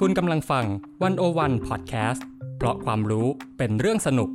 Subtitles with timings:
[0.00, 0.64] คุณกำลังฟัง
[1.02, 3.26] วันโอวันพอดแคสต์เพราะความรู้
[3.58, 4.30] เป็นเรื่องสนุก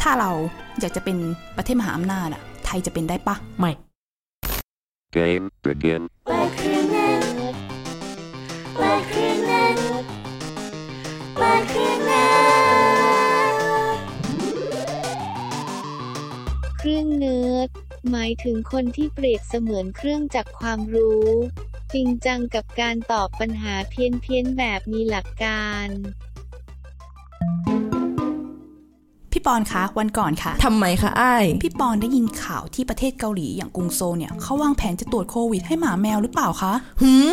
[0.00, 0.30] ถ้าเรา
[0.80, 1.16] อยากจะเป็น
[1.56, 3.72] ประเทศมหาอำนาจอะไทยจะเป็นได้ปะไม่
[5.16, 6.02] Game begin.
[16.78, 17.71] เครื่องเนิร์ด
[18.10, 21.28] หมายถึงคนที่เปรียบเสมือนเครื่องจักรความรู้
[21.94, 25.86] จริงจังกับการตอบปัญหาเพี้ยนเพียนๆแบบมีหลักการ
[29.32, 37.32] พี่ปอนคะวันก่อนค่ะ ทำไมคะอ้าย พี่ปอนได้ยินข่าวที่ประเทศเกาหลีอย่างกรุงโซลเนี่ยเขาวางแผนจะตรวจโควิดให้หมาแมวหรือเปล่าคะ หืม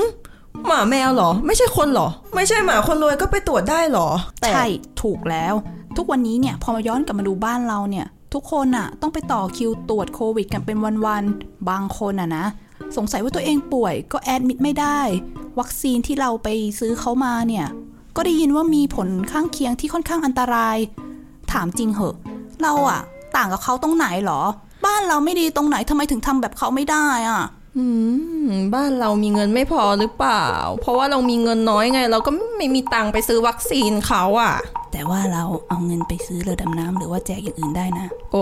[0.67, 4.09] หมาแมวเหรอ ไม่ใช่คนเหรอ ไม่ใช่หมาคนรวยก็ไปตรวจได้เหรอ
[4.41, 4.65] แต่ ใช่
[5.01, 5.53] ถูกแล้ว
[5.97, 12.45] ทุกวันนี้เนี่ย พอมาย้อนกลับมาดูบ้านเราเนี่ย ทุกคนอะต้องไปต่อคิวตรวจโควิดกันเป็นวันๆ บางคนอะนะ
[12.97, 14.99] สงสัยว่าตัวเองป่วยก็แอดมิดไม่ได้
[15.59, 16.47] วัคซีนที่เราไป
[16.79, 17.67] ซื้อเขามาเนี่ย
[18.15, 20.77] ก็ได้ยินว่ามีผลข้างเคียงที่ค่อนข้างอันตราย
[21.51, 22.15] ถามจริงเหอะ
[22.61, 23.01] เราอะ
[23.35, 24.41] ต่างกับเขาตรงไหนหรอ
[24.85, 27.41] บ้านเราไม่ดีตรงไหนทำไมถึงทำแบบเขาไม่ได้อะ
[28.75, 30.47] บ้านเรามีเงินไม่พอหรือเปล่า
[30.81, 34.55] เพราะว่าเรามีเงินน้อยไง เราก็ไม่มีตังค์ไปซื้อวัคซีนเขาอะ
[34.91, 38.41] แต่ว่าเราเอาเงินไปซื้อเรือดำน้ำหรือว่าแจกอย่างอื่นได้นะ โอ้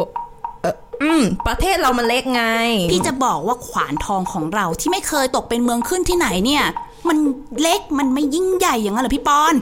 [0.62, 2.44] เอออืม ประเทศเรามันเล็กไง
[2.92, 6.66] พี่จะบอกว่าขวานทองของเราที่ไม่เคยตกเป็นเมืองขึ้นที่ไหนเนี่ย
[7.10, 7.18] มัน
[7.62, 9.54] เล็กมันไม่ยิ่งใหญ่อย่างนั้นเหรอพี่ปอน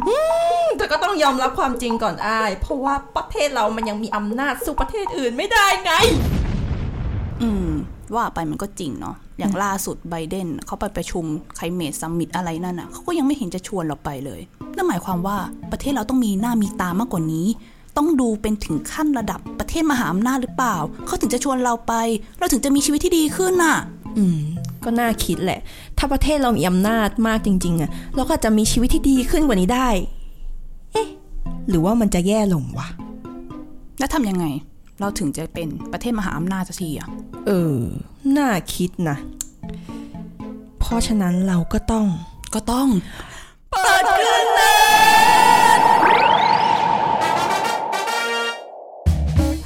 [0.78, 5.94] แต่ก็ต้องยอมรับความจริงก่อนอ้าย เพราะว่าประเทศเรามันยังมีอำนาจสู้ประเทศอื่นไม่ได้ไง
[7.42, 7.70] อืม
[8.14, 11.26] ว่าไปมันก็จริงเนาะ อย่างล่าสุดไบเดนเขาไปประชุม
[11.56, 14.42] Climate Summit อะไรนั่นอะเขาก็ยังไม่เห็นจะชวนเราไปเลย
[14.76, 15.38] นั่นหมายความว่า
[15.72, 17.48] ประเทศเราต้องมีหน้ามีตามากกว่านี้
[17.98, 21.94] ต้องดูเป็นถึงขั้นระดับประเทศมหาอำนาจหรือเปล่า เขาถึงจะชวนเราไป
[22.40, 23.78] เราถึงจะมีชีวิตที่ดีขึ้นน่ะ
[24.18, 24.40] อืม
[24.84, 25.60] ก็น่าคิดแหละ
[25.98, 29.90] ถ้าประเทศเรามีอำนาจมากจริง ๆอะเราก็อาจจะมีชีวิตที่ดีขึ้นกว่านี้ได้
[30.94, 31.08] เอ๊ะ
[31.70, 32.88] หรือว่ามันจะแย่ลงวะ
[34.00, 34.46] แล้วทำยังไง
[35.00, 37.10] เราถึงจะเป็นประเทศมหาอำนาจสักทีอะ
[37.48, 37.80] เออ
[38.38, 39.18] น่าคิดนะ
[40.80, 42.06] เพราะฉะนั้นเราก็ต้อง
[42.54, 42.88] ก็ต้อง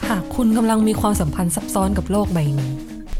[0.08, 2.72] หากคุณกำลังมีความสัมพันธ์ซับซ้อนกับโลกใบนี้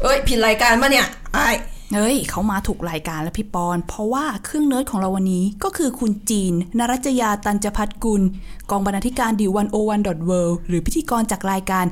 [0.02, 1.54] เอ้ย ผิดรายการปะเนี่ยไอ้าย
[1.94, 8.22] เฮ้ยเขามาถูกรายการแล้วพี่ปอน เพราะว่าเครื่องเนิร์ดของเราวันนี้ก็คือคุณจีน นรัจยาตันจพัฒกุล
[8.70, 11.84] กองบรรณาธิการดีวันโอวันดอทเหรือพิธีกรจากรายการ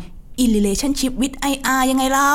[0.42, 2.34] In Relationship with IR ยังไงเล่า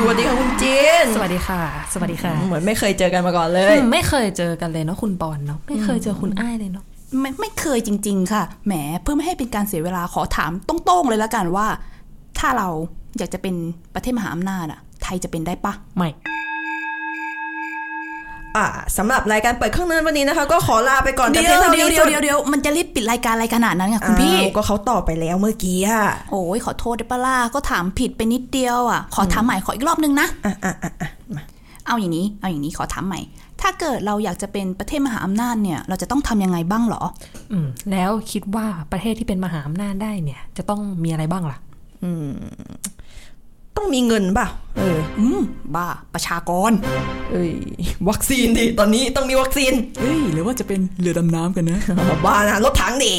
[0.00, 1.60] สวัสดีค่ะคุณจีน สวัสดีค่ะ
[1.92, 6.84] สวัสดีค่ะ เหมือนไม่เคยเจอกันมาก่อนเลยอืมไม่เคยเจอกันเลยเนาะคุณปอนเนาะไม่เคยเจอคุณอ้ายเลยเนาะ
[7.20, 8.72] ไม่ไม่เคยจริง ๆ ค่ะ แหม
[9.02, 11.66] เพื่อไม่ให้เป็นการเสียเวลาขอถามตรงๆเลยละกันว่า
[12.38, 12.68] ถ้าเรา
[13.18, 13.54] อยากจะเป็น
[13.94, 16.08] ประเทศมหาอำนาจอะ ไทยจะเป็นได้ปะไม่
[18.56, 18.66] อ่า
[18.96, 31.42] สำหรับรายการเปิดเครื่องเนินวันนี้นะคะ ก็ขอลาไปก่อนแต่เดี๋ยวพีงท่าเดี๋ยวนี้เดี๋ยวเดี๋ยวเดี๋ยวมันจะรีบปิดรายการอะไรขนาดนั้นอะคุณพี่อ้าวก็เขาตอบไปแล้วเมื่อกี้อะโอ้ยขอโทษได้ปะล่ะก็ถามผิดไปนิดเดียวอะขอถามใหม่ขออีกรอบนึงนะอะอะอะอะมา
[31.86, 33.20] เอาอย่างนี้เอาอย่างนี้ขอถามใหม่
[33.60, 37.02] ถ้าเกิดเราอยากจะเป็นประเทศมหาอำนาจเนี่ย เราจะต้องทำยังไงบ้างเหรอ
[37.52, 41.58] อืมแล้วคิดว่าประเทศที่เป็นมหาอำนาจได้เนี่ย จะต้องมีอะไรบ้างล่ะ
[43.76, 44.48] ต้องมีเงินเปล่า
[44.78, 45.40] เออ อืม
[45.74, 46.72] บ้า ประชากร
[47.32, 47.52] เอ้ย
[48.08, 51.80] วัคซีนดิ ตอนนี้ต้องมีวัคซีนเฮ้ย หรือว่าจะเป็นเรือดำน้ำกันนะ
[52.24, 53.14] บ้านะรถถังดิ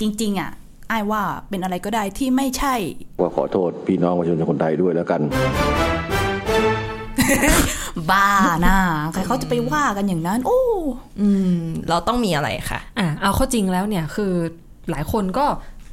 [0.00, 0.50] จริง ๆ อะ
[0.90, 2.74] อ้ายว่าเป็นอะไรก็ได้ที่ไม่ใช่
[3.20, 5.20] ก็ขอโทษพี่น้องประชาชนคนไทยด้วยแล้วกัน
[8.10, 8.28] บ้า
[8.66, 8.76] นะ
[9.12, 10.60] ใครเขาจะไปว่ากันอย่างนั้น โอ้
[11.20, 14.32] อืม เราต้องมีอะไรคะอะเอาเข้าจริงแล้วเนี่ยคือ
[14.90, 15.46] หลายคนก็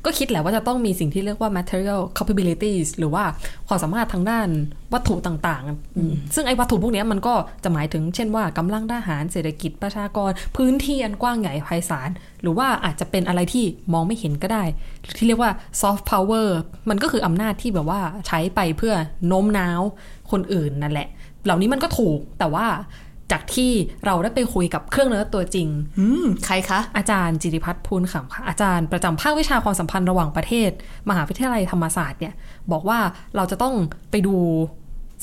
[0.06, 3.24] ก็คิดแหละว่าจะต้องมีสิ่งที่เรียกว่า material capabilities หรือว่า
[3.68, 4.48] ความสามารถทางด้าน
[4.94, 12.10] วัตถุต่างๆอืมซึ่งไอ้วัตถุพวกเนี้ยมันก็จะหมายถึงเช่นว่ากำลังทหารเศรษฐกิจประชากร พื้นที่อันกว้างใหญ่ไพศาล
[12.42, 14.64] หรือว่าอาจจะเป็นอะไรที่มองไม่เห็นก็ได้
[15.18, 16.48] ที่เรียกว่า soft power
[16.90, 18.94] มันก็คืออำนาจที่แบบว่าใช้ไปเพื่อ
[19.28, 19.82] โน้มน้าว
[20.32, 21.08] คนอื่นนั่นแหละ
[21.46, 22.66] เหล่านี้มันก็ถูกแต่ว่า
[23.32, 23.72] จากที่
[24.06, 25.68] เราได้ไปคุยกับเครื่องเนิร์ดตัวจริง
[26.00, 30.70] อืมใครคะ อาจารย์จิริพัฒน์พูนขำค่ะ อาจารย์ประจำภาควิชาความสัมพันธ์ระหว่างประเทศ
[31.10, 32.34] มหาวิทยาลัยธรรมศาสตร์เนี่ย
[32.72, 33.00] บอกว่า
[33.36, 33.76] เราจะต้อง
[34.12, 34.36] ไปดู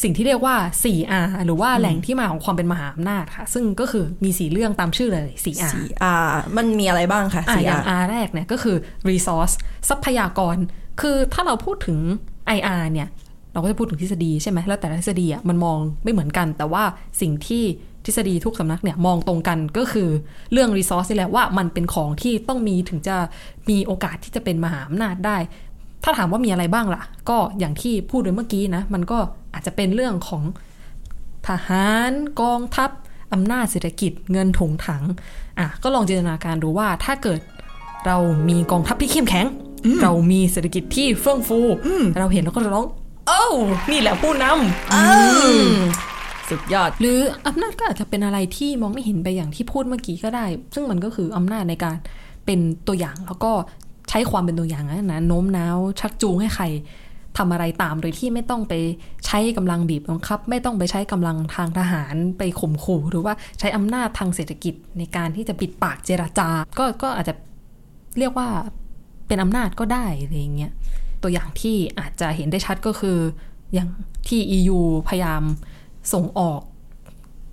[0.03, 8.77] สิ่งที่เรียกว่า 4R หรือว่าแหล่งที่มาของความเป็นมหาอำนาจค่ะ ซึ่งก็คือมีสีเรื่องตามชื่อเลย 4R สี่อ่ามันมีอะไรบ้างคะอะสี่อย่างอ่า R แรกเนี่ยก็คือ
[9.11, 9.55] resource
[9.89, 10.57] ทรัพยากร
[11.01, 11.99] คือถ้าเราพูดถึง
[12.57, 13.09] IR เนี่ย
[13.53, 16.85] เราก็จะพูดถึงทฤษฎีใช่ไหมแล้วแต่ละทฤษฎีอะมันมองไม่เหมือนกัน แต่ว่า
[17.21, 17.65] สิ่งที่
[18.05, 20.09] ทฤษฎีทุกสำนักเนี่ยมองตรงกันก็คือ
[20.53, 23.17] เรื่อง resource นี่แหละว่ามันเป็นของที่ต้องมีถึงจะ
[23.71, 25.37] มีโอกาสที่จะเป็นมหาอำนาจได้
[26.05, 29.19] ถ้าถามว่ามีอะไรบ้างล่ะ ก็อย่างที่พูดไปเมื่อกี้นะ มันก็
[29.55, 30.45] อาจจะเป็นเรื่องของ
[31.49, 32.91] ทหารกองทัพ
[33.33, 35.03] อำนาจเศรษฐกิจเงินถุงถัง
[35.59, 37.41] อะก็ลองจินตนาการดูว่าถ้าเกิด
[38.07, 38.17] เรา
[38.49, 39.47] มีกองทัพที่เข้มแข็ง
[40.03, 41.61] เรามีเศรษฐกิจที่เฟื่องฟู
[42.19, 42.87] เราเห็นแล้วก็จะร้อง
[43.29, 43.53] โอ้ว
[43.91, 46.14] นี่แหละผู้นำ
[46.51, 51.97] สุดยอด หรืออำนาจก็อาจจะเป็นอะไรที่มองไม่เห็นไปอย่างที่พูดเมื่อกี้ก็ได้ ซึ่งมันก็คืออำนาจในการ
[52.47, 53.53] เป็นตัวอย่างแล้วก็
[54.09, 56.65] ใช้ความเป็นตัวอย่างนั้นะโน้มน้าวชักจูงให้ใคร
[57.39, 58.75] ทำอะไรตามโดยที่ไม่ต้องไป
[59.27, 66.49] ใช้กำลังบีบบังคับ ไม่ต้องไปใช้กำลังทางทหารไปข่มขู่ หรือว่าใช้อำนาจทางเศรษฐกิจในการที่จะปิดปากเจรจา
[66.79, 67.35] ก็ก็อาจจะ
[68.19, 68.49] เรียกว่า
[69.27, 70.73] เป็นอำนาจก็ได้อะไรเงี้ย
[71.23, 73.19] ตัวอย่างที่อาจจะเห็นได้ชัดก็คือ
[73.75, 73.89] อย่าง
[74.29, 75.43] ที่ EU พยายาม
[76.13, 76.61] ส่งออก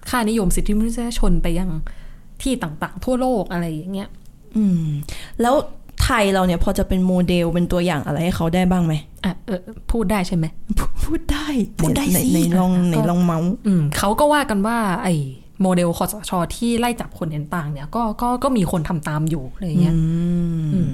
[0.09, 1.69] ค่านิยมสิทธิมนุษยชนไปยัง
[2.42, 4.09] ที่ต่างๆ ทั่วโลกอะไรอย่างเงี้ย
[4.57, 4.86] อืม
[5.42, 5.56] แล้ว
[6.03, 8.94] ไทยเราเนี่ยพอจะเป็นโมเดลเป็นตัวอย่างอะไรให้เขาได้บ้างไหม
[9.25, 9.62] อะเออ
[9.92, 10.45] พูดได้ใช่ไหม
[11.03, 11.48] พูดได้
[11.80, 15.15] พูดได้ในสิในลองในก็ลองเมาท์อืมเขาก็ว่ากันว่า ไอ้
[15.62, 19.95] โมเดล คสช.ที่ไล่จับคนเห็นต่างเนี่ยก็ก็ก็มีคนทำตามอยู่อะไรอย่างเงี้ย
[20.74, 20.92] อืม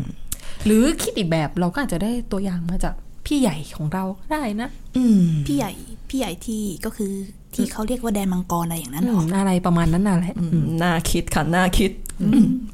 [0.65, 2.95] หรือคิดอีกแบบเราก็อาจจะได้ตัวอย่างมาจาก
[3.25, 5.71] พี่ใหญ่ของเราก็ได้นะ อืมพี่ใหญ่
[6.09, 7.13] พี่ใหญ่ที่ก็คือ
[7.57, 11.91] ที่เขาเรียกว่าแดนมังกรอะไรอย่างนั้นเหรอือมอะไรประมาณนั้นน่ะแหละอืมน่าคิดค่ะน่าคิด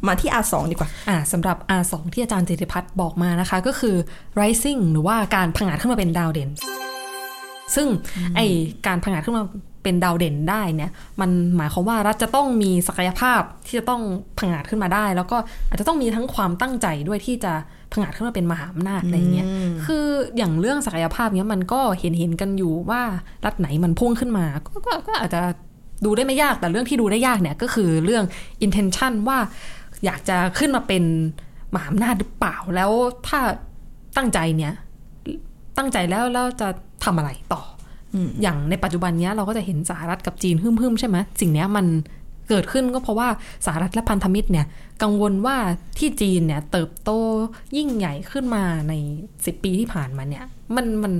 [0.07, 3.95] มาที่ R2 ดีกว่า อ่าสำหรับ R2 ที่อาจารย์จิติพัฒน์บอกมานะคะ ก็คือ
[4.39, 6.49] rising หรือว่าการผงาดขึ้นมาเป็นดาวเด่น
[7.75, 7.87] ซึ่ง
[8.35, 8.39] ไอ
[8.87, 9.43] การผงาดขึ้นมา
[9.83, 10.91] เป็นดาวเด่นได้เนี่ย
[11.21, 14.01] มันหมายความว่ารัฐจะต้องมีศักยภาพที่จะต้อง
[14.39, 15.37] ผงาดขึ้นมาได้ แล้วก็
[15.69, 17.53] อาจจะต้องมีทั้งความตั้งใจด้วยที่จะ
[17.91, 19.47] ผงาดขึ้นมาเป็นมหาอำนาจอะไรเงี้ย
[19.85, 20.05] คือ
[20.37, 23.01] อย่างเรื่องศักยภาพเนี้ยมันก็เห็นเห็นๆกันอยู่ว่า
[23.45, 25.41] รัฐไหนมันพุ่งขึ้นมาก็ก็ก็อาจจะ
[26.05, 28.23] ดูได้ไม่ยากแต่เรื่องที่ดูได้ยากเนี่ยก็คือเรื่อง
[28.65, 29.37] intention ว่า
[30.05, 31.03] อยากจะขึ้นมาเป็น
[31.73, 32.91] มหาอำนาจหรือเปล่าแล้ว
[33.27, 33.39] ถ้า
[34.17, 34.73] ตั้งใจเนี่ย
[35.77, 36.67] ตั้งใจแล้วแล้วจะ
[37.03, 37.61] ทำอะไรต่อ
[38.13, 41.85] ออย่างในปัจจุบันเนี้ยเราก็จะเห็นสหรัฐกับจีนหึ่มๆใช่ไหมสิ่งเนี้ยมัน
[42.49, 43.27] เกิดขึ้นก็เพราะว่า
[43.65, 44.65] สหรัฐและพันธมิตรเนี่ย
[45.03, 45.57] กังวลว่า
[45.97, 47.11] ที่จีนเนี่ยเติบโต
[47.77, 48.93] ยิ่งใหญ่ขึ้นมาใน
[49.45, 50.43] สิบปีที่ผ่านมาเนี่ย
[50.75, 51.13] มันมัน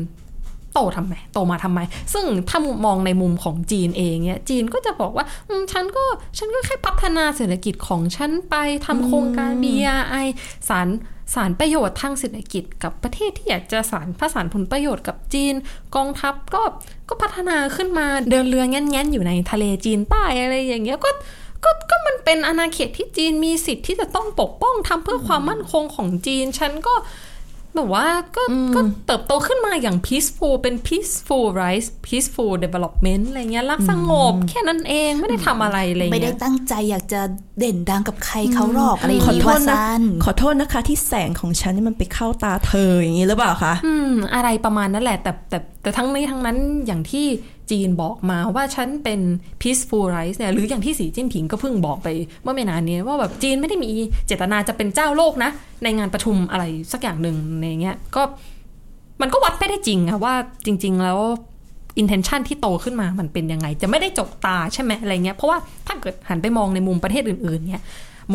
[0.74, 1.80] โตทำไมโตมาทำไม
[2.14, 6.06] ซึ่งถ้ามองในมุมของจีนเองเนี่ยจีนก็จะบอกว่าอืมฉันก็
[6.38, 8.56] ฉันก็แค่พัฒนาเศรษฐกิจของฉันไป
[8.86, 10.26] ทำโครงการ BRI
[10.70, 10.88] สาร
[11.34, 15.54] สารประโยชน์ทางเศรษฐกิจกับประเทศที่อยากจะสารผสานผลประโยชน์กับจีน
[15.96, 16.62] กองทัพก็
[17.10, 21.10] ก็พัฒนาขึ้นมาเดินเรือแง่นๆอยู่ในทะเลจีนใต้อะไรอย่างเงี้ยก็
[21.64, 26.94] ก็ก็มันเป็นอาณาเขตที่จีนมีสิทธิ์ที่จะต้องปกป้องทำเพื่อความมั่นคงของจีน ฉันก็
[27.76, 28.44] แบบว่าก็
[28.76, 37.22] ก็เติบโตขึ้นมาอย่าง peaceful เป็น peaceful rise peaceful development อะไรเงี้ยรักสงบแค่นั้นเองไม่ได้ทำอะไรอะไรไม่ได้เงี้ยตั้งใจอยากจะ
[37.60, 47.26] เด่นดังกับใครเขาหรอกอะไรอย่างขอนี้โทว่าษนะซันขอโทษนะคะ ที่แสงของฉันนี่มันไปเข้าตาเธออย่างนี้หรือเปล่าคะอืมอะไรประมาณนั้นแหละแต่แต่แต่ทั้งนี้ทั้งนั้นอย่างที่
[47.74, 49.20] จีนบอกมาว่าฉันเป็น
[49.62, 52.08] peaceful rise เนี่ยหรืออย่างที่สีจิ้นผิงก็เพิ่งบอกไป
[52.44, 53.92] เมื่อไม่นานนี้ว่าแบบจีนไม่ได้มี
[54.28, 55.52] เจตนาจะเป็นเจ้าโลกนะ
[55.84, 58.22] ในงานประชุมอะไรสักอย่างหนึ่งในเงี้ยก็
[59.22, 60.34] มันก็วัดไม่ได้จริงอะว่า
[60.66, 61.20] จริง ๆ แล้ว
[62.02, 67.84] intention ที่โตขึ้นมามันเป็นยังไง จะไม่ได้จกตาใช่ไหมอะไรเงี้ยเพราะว่าถ้าเกิดหันไปมองในมุมประเทศอื่นๆเนี่ย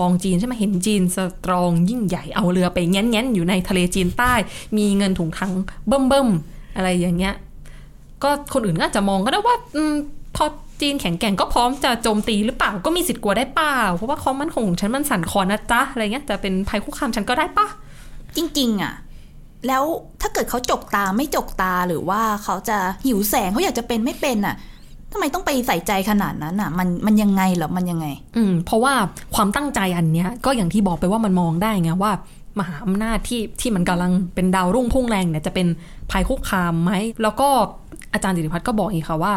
[0.00, 4.32] มองจีนใช่ไหมเห็นจีนสตรองยิ่งใหญ่เอาเรือไปแง้นๆอยู่ในทะเลจีนใต้
[4.76, 5.52] มีเงินถุงทัง
[5.87, 7.35] เบิ่มๆอะไรอย่างเงี้ย
[8.22, 9.94] ก็คนอื่นก็อาจจะมองก็ได้ว่าอม
[10.37, 10.44] พอ
[10.80, 17.66] จีนแข็งแกร่งก็พร้อมจะโจมตีหรือเปล่าก็มีสิทธิ์กลัวได้เปล่า เพราะว่าความมั่นคงของฉันมันสั่นคลอนนะจ๊ะอะไรเงี้ยแต่เป็นภัยคุกคามฉันก็ได้ปะ
[18.37, 18.94] จริง ๆ อะ
[19.66, 19.84] แล้ว
[20.20, 24.54] ถ้าเกิดเขาจกตาไม่จกตาหรือว่าเขาจะหิวแสงเขาอยากจะเป็นไม่เป็นอะ
[25.12, 28.06] ทำไมต้องไปใส่ใจขนาดนั้นอะ มันมันยังไงเหรอมันยังไง
[28.37, 28.92] อืม เพราะว่า
[29.34, 32.12] ความตั้งใจอันเนี้ย ก็อย่างที่บอกไปว่ามันมองได้ไงว่า
[32.60, 35.66] มหาอำนาจที่ที่มันกำลังเป็นดาวรุ่งพุ่งแรงเนี่ยจะเป็น
[36.10, 37.48] ภัยคุกคามไหม แล้วก็
[38.12, 39.34] อาจารย์จิติพัฒน์ก็บอกอีกค่ะว่า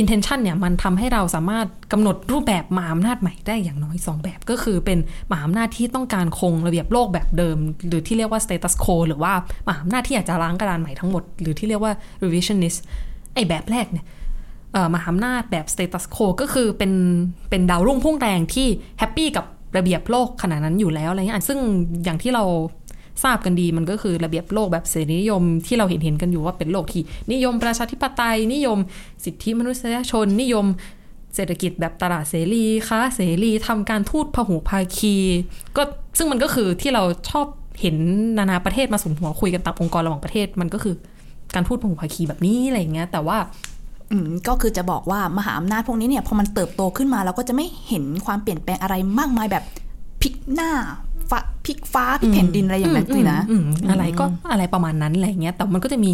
[0.00, 4.98] intention เนี่ยมันทำให้เราสามารถกำหนดรูปแบบมหาอำนาจใหม่ได้อย่างน้อยสองแบบ ก็คือเป็น
[5.30, 7.56] มหาอำนาจที่ต้องการคงระเบียบโลกแบบเดิม
[7.88, 9.32] หรือที่เรียกว่า status quo หรือว่า
[9.66, 12.78] มหาอำนาจที่อยากจะล้างกระดานใหม่ทั้งหมด หรือที่เรียกว่า revisionist
[13.34, 14.06] ไอ้แบบแรกเนี่ย
[14.72, 16.92] เออมหาอำนาจแบบ status quo ก็คือเป็น
[17.50, 19.44] เป็นดาวรุ่งพุ่งแรงที่แฮปปี้กับ
[19.76, 21.58] ระเบียบโลกขนาดนั้นอยู่แล้วอะไรเงี้ยซึ่ง
[22.04, 22.44] อย่างที่เรา
[23.24, 28.78] ทราบกันดีมันก็คือระเบียบโลกแบบเสรีนิยมที่เราเห็นเห็นกันอยู่ว่าเป็นโลกที่นิยมประชาธิปไตยนิยม
[29.24, 30.66] สิทธิมนุษยชน นิยม
[31.34, 35.16] เศรษฐกิจแบบตลาดเสรีค้าเสรีทำการทูตพหุภาคี
[35.76, 35.82] ก็
[36.18, 37.46] ซึ่งมันก็คือที่เราชอบ
[37.80, 37.96] เห็น
[38.38, 40.94] นานาประเทศมาสมหัวคุยกันตามองค์กรระหว่างประเทศมันก็คือ
[41.54, 43.38] การทูตพหุภาคีแบบนี้อะไรเงี้ยแต่ว่า
[44.48, 49.64] ก็คือจะบอกว่ามหาอำนาจพวกนี้เนี่ยพอมันเติบโตขึ้นมาเราก็จะไม่เห็นความเปลี่ยนแปลงอะไรมากมายแบบ
[50.22, 50.70] พลิกหน้า
[51.30, 56.10] ฟ้าพลิกฟ้าพลิกแผ่นดินอะไรอย่างนั้นสินะอืมอืมอะไรก็อะไรประมาณนั้นอะไรเงี้ยแต่มันก็จะมี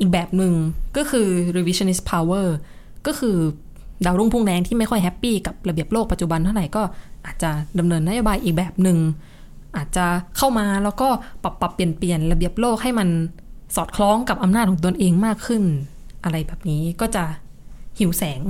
[0.00, 0.52] อีกแบบหนึ่ง
[0.96, 1.26] ก็คือ
[1.56, 2.46] revisionist power
[3.06, 3.36] ก็คือ
[4.04, 6.82] ดาวรุ่งพุ่งแรงที่ไม่ค่อยแฮปปี้กับระเบียบโลกปัจจุบันเท่าไหร่ก็
[7.26, 8.98] อาจจะดำเนินนโยบายอีกแบบหนึ่ง
[9.76, 11.08] อาจจะเข้ามาแล้วก็
[11.42, 13.08] ปรับปรับเปลี่ยนเปลี่ยนระเบียบโลกให้มัน
[13.76, 15.62] สอดคล้องกับอำนาจของตนเองมากขึ้น
[16.26, 17.24] อะไรแบบนี้ก็จะ
[17.98, 18.42] หิวแสง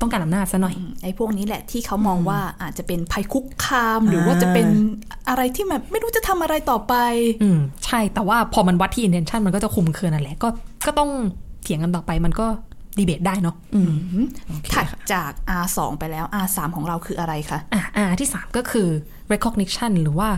[0.00, 4.66] ต้องการอำนาจซะหน่อยไอ้พวกนี้แหละที่เขามองว่าอาจจะเป็นภัยคุกคาม หรือว่าจะเป็น
[5.28, 6.94] อะไรที่แบบไม่รู้จะทำอะไรต่อไป
[7.42, 10.48] อืมใช่แต่ว่าพอมันวัดที่ intention มันก็จะคุมเครือนั่นแหละก็
[10.86, 11.10] ก็ต้อง
[11.62, 12.46] เถียงกันต่อไปมันก็
[12.98, 13.56] ดีเบตได้เนาะ
[14.72, 18.88] ถัดจาก R2 ไปแล้ว R3 ของเราคืออะไรคะอะอ่าที่ 3 ก็คือ
[19.32, 20.28] recognition หรือว่า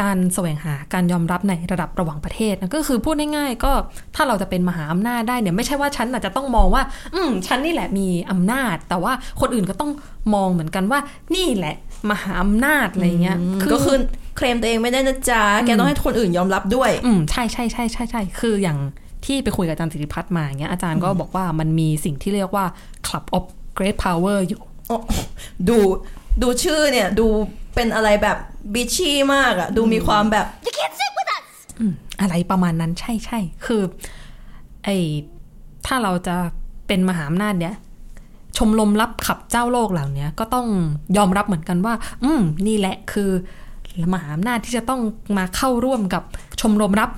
[0.00, 3.72] การแสวงหาการยอมรับในระดับระหว่างประเทศนะก็คือพูดง่ายๆก็
[4.16, 6.82] ถ้าเราจะเป็นมหาอำนาจได้เนี่ยไม่ใช่ว่าฉันอาจจะต้องมองว่า
[7.14, 9.90] อืมฉันนี่แหละมีอำนาจ แต่ว่าคนอื่นก็ต้อง
[10.34, 11.00] มองเหมือนกันว่า
[11.34, 11.76] นี่แหละ
[12.10, 13.38] มหาอำนาจอะไรเงี้ย
[13.72, 13.96] ก็คือ
[14.36, 18.78] เคลมตัวเองไม่ได้นะจ๊ะแกต้องให้คนอื่นยอมรับด้วย อืมใช่ใช่ใช่ใช่ใช่คืออย่าง
[19.24, 22.66] ที่ไปคุยกับอาจารย์สิริพัฒน์มาอย่างเงี้ยอาจารย์ก็บอกว่ามันมีสิ่งที่เรียกว่า
[23.06, 23.44] club of
[23.78, 24.96] great power อยู่โอ้
[25.68, 25.78] ดู
[26.42, 27.26] ดูชื่อเนี่ยดู
[27.74, 28.38] เป็นอะไรแบบ
[28.74, 30.46] บิชชี่มากอะดูมีความแบบ
[32.20, 33.82] อะไรประมาณนั้นใช่ใช่คือ
[34.84, 34.88] ไอ
[35.86, 36.36] ถ้าเราจะ
[36.86, 37.74] เป็นมหาอำนาจเนี่ย
[38.58, 40.66] ชมรมรับขับเจ้าโลกเหล่านี้ก็ต้อง
[41.16, 43.30] ยอมรับเหมือนกันว่า อืม นี่แหละคือ
[44.14, 45.00] มหาอำนาจที่จะต้อง
[45.38, 46.22] มาเข้าร่วมกับ
[46.60, 47.10] ชมรมรับ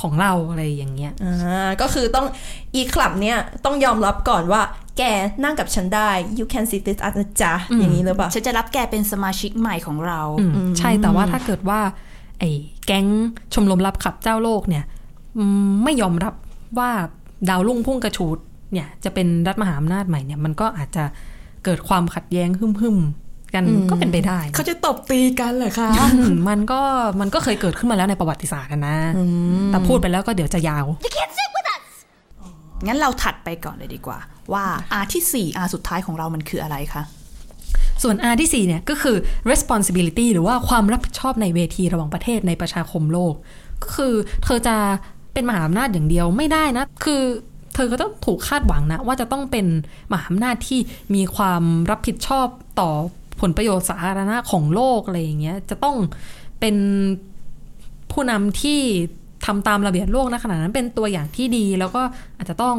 [0.00, 2.26] ของเราอะไรอย่างเงี้ย อ่า ก็คือต้อง
[2.74, 4.62] อีคลับเนี่ยต้องยอมรับก่อนว่า
[4.98, 5.02] แก
[5.44, 11.80] นั่งกับฉันได้ you can sit with us นะจ๊ะอย่างนี้หรือเปล่าฉันจะรับแกเป็นสมาชิกใหม่ของเราอืมใช่แต่ว่าถ้าเกิดว่า
[12.38, 12.50] ไอ้
[12.86, 13.06] แก๊ง
[13.54, 14.84] ชมรมรับขับเจ้าโลกเนี่ย
[15.38, 16.34] อืมไม่ยอมรับ
[16.78, 16.90] ว่า
[17.48, 18.38] ดาวรุ่งพุ่งกระฉูด
[18.72, 21.04] เนี่ยจะเป็นรัฐมหาอำนาจใหม่เนี่ยมันก็อาจจะ
[21.64, 26.80] เกิดความขัดแย้งหึ่มๆกันก็เป็นไปได้ เขาจะตบตีกันเหรอคะอืมมันก็
[27.20, 28.96] มันก็เคยเกิดขึ้นมาแล้วในประวัติศาสตร์อะนะ
[29.68, 30.86] แต่พูดไปแล้วก็เดี๋ยวจะยาว
[32.86, 34.18] งั้นเราถัดไปก่อนเลยดีกว่า
[34.52, 34.64] ว่า
[35.00, 37.02] R ที่ 4 R สุดท้ายของเรามันคืออะไรคะ
[38.02, 39.16] ส่วน R ที่ 4 เนี่ยก็คือ
[39.50, 43.34] responsibility หรือว่าความรับผิดชอบในเวทีระหว่างประเทศในประชาคมโลก
[43.82, 44.76] ก็คือเธอจะ
[45.32, 47.22] เป็นมหาอำนาจอย่างเดียวไม่ได้นะ คือ
[47.74, 49.66] เธอก็ต้องถูกคาดหวังนะ ว่าจะต้องเป็น
[50.12, 50.80] มหาอำนาจที่
[51.14, 52.46] มีความรับผิดชอบ
[52.80, 52.90] ต่อ
[53.40, 55.96] ผลประโยชน์สาธารณะของโลกอะไรอย่างเงี้ย จะต้อง
[56.60, 56.76] เป็น
[58.12, 58.80] ผู้นำที่
[59.46, 62.02] ทำตามระเบียบโลกนะขณะนั้นเป็นตัวอย่างที่ดี แล้วก็
[62.36, 62.76] อาจจะต้อง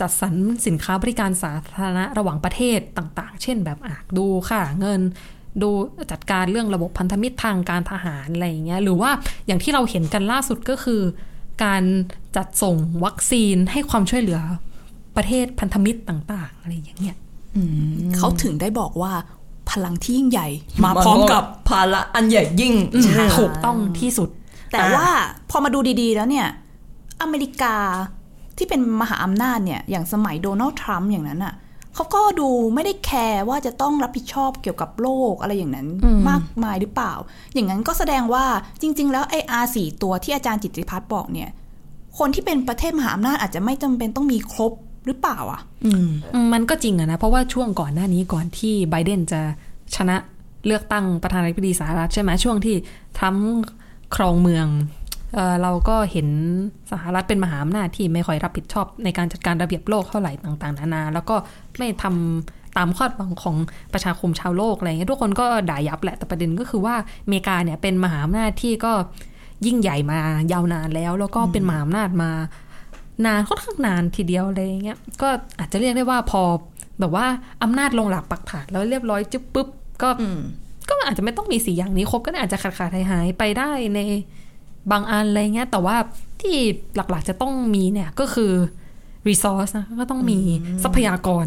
[0.00, 0.34] จัดสรร
[0.66, 5.00] สินค้าบริการสาธารณะระหว่างประเทศต่างๆ เช่นแบบอะดูค่าเงิน
[5.62, 5.70] ดู
[6.12, 9.10] จัดการเรื่องระบบพันธมิตรทางการทหารอะไรอย่างเงี้ยหรือว่า
[9.46, 11.02] อย่างที่เราเห็นกันล่าสุดก็คือ
[11.64, 11.82] การ
[12.36, 14.40] จัดส่งวัคซีนให้ความช่วยเหลือ
[15.16, 17.16] ประเทศพันธมิตรต่าง ๆ อะไรอย่างเงี้ย
[18.16, 19.12] เขาถึงได้บอกว่า
[19.70, 20.48] พลังที่ยิ่งใหญ่
[20.84, 22.74] มาพร้อมกับภาระอันใหญ่ยิ่ง
[23.38, 24.30] ถูกต้องที่สุด
[24.72, 25.06] แต่ว่า
[25.50, 26.46] พอมาดูดีๆแล้วเนี่ย
[27.22, 27.76] อเมริกา
[28.56, 31.54] ที่เป็นมหาอำนาจเนี่ย อย่างสมัยโดนัลด์ทรัมป์อย่างนั้นอะ
[31.94, 35.88] เขาก็ดูไม่ได้แคร์ว่าจะต้องรับผิดชอบเกี่ยวกับโลกอะไรอย่างนั้น
[36.28, 37.12] มากมายหรือเปล่า
[37.54, 38.44] อย่างนั้นก็แสดงว่า
[38.80, 41.48] จริง ๆ แล้วไออาสี่ตัวที่อาจารย์จิตติพัฒน์บอกเนี่ย
[42.18, 44.72] คนที่เป็นประเทศมหาอำนาจอาจจะไม่จำเป็นต้องมีครบ
[45.06, 49.40] หรือเปล่าอะ อืม มันก็จริงอะนะ เพราะว่าช่วงก่อนหน้านี้ก่อนที่ไบเดนจะ
[49.96, 50.16] ชนะ
[50.66, 52.76] เลือกตั้งประธานาธิบดีสหรัฐใช่ไหมช่วงที่
[53.18, 53.46] ทรัมป์
[54.14, 54.66] ครองเมือง
[55.34, 56.28] เอเราก็เห็น
[56.90, 61.36] สหรัฐเป็นมหาอำนาจที่ไม่ค่อยรับผิดชอบในการจัดการระเบียบโลกเท่าไหร่ต่างๆนานา แล้วก็
[61.78, 63.56] ไม่ทำตามคาดหวังของ
[63.92, 68.92] ประชาคมชาวโลกอะไรเงี้ยทุกคนก็ด่ายับแหละแต่ประเด็นก็คือว่าอเมริกาเนี่ยเป็นมหาอำนาจที่ก็
[69.66, 70.18] ยิ่งใหญ่มา
[70.52, 72.30] ยาวนานแล้ว แล้วก็เป็นมหาอำนาจมา
[73.26, 76.42] นานค่อนข้างนานทีเดียวอะไรอย่างเงี้ยก็อาจจะเรียกได้ว่าพอ
[77.00, 77.26] แบบว่า
[77.62, 79.68] อำนาจลงหลักปักฐานแล้วเรียบร้อยจุ๊บปุ๊บ
[80.02, 80.08] ก็
[80.90, 84.00] ก็อาจจะไม่ต้องมีสีอย่างนี้ครบก็อาจจะขาดขาดหายหายไปได้ใน
[84.90, 85.96] บางอันอะไรเงี้ย แต่ว่า
[86.40, 86.56] ที่
[86.96, 88.52] หลักๆจะต้องมีเนี่ยก็คือ
[89.28, 90.38] resource นะก็ต้องมี
[90.82, 91.46] ทรัพยากร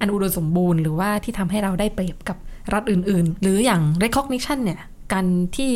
[0.00, 2.36] อันอุดมสมบูรณ์หรือว่าที่ทำให้เราได้เปรียบกับ
[2.72, 4.80] รัฐอื่น ๆ หรืออย่าง recognition เนี่ย
[5.12, 5.72] การที่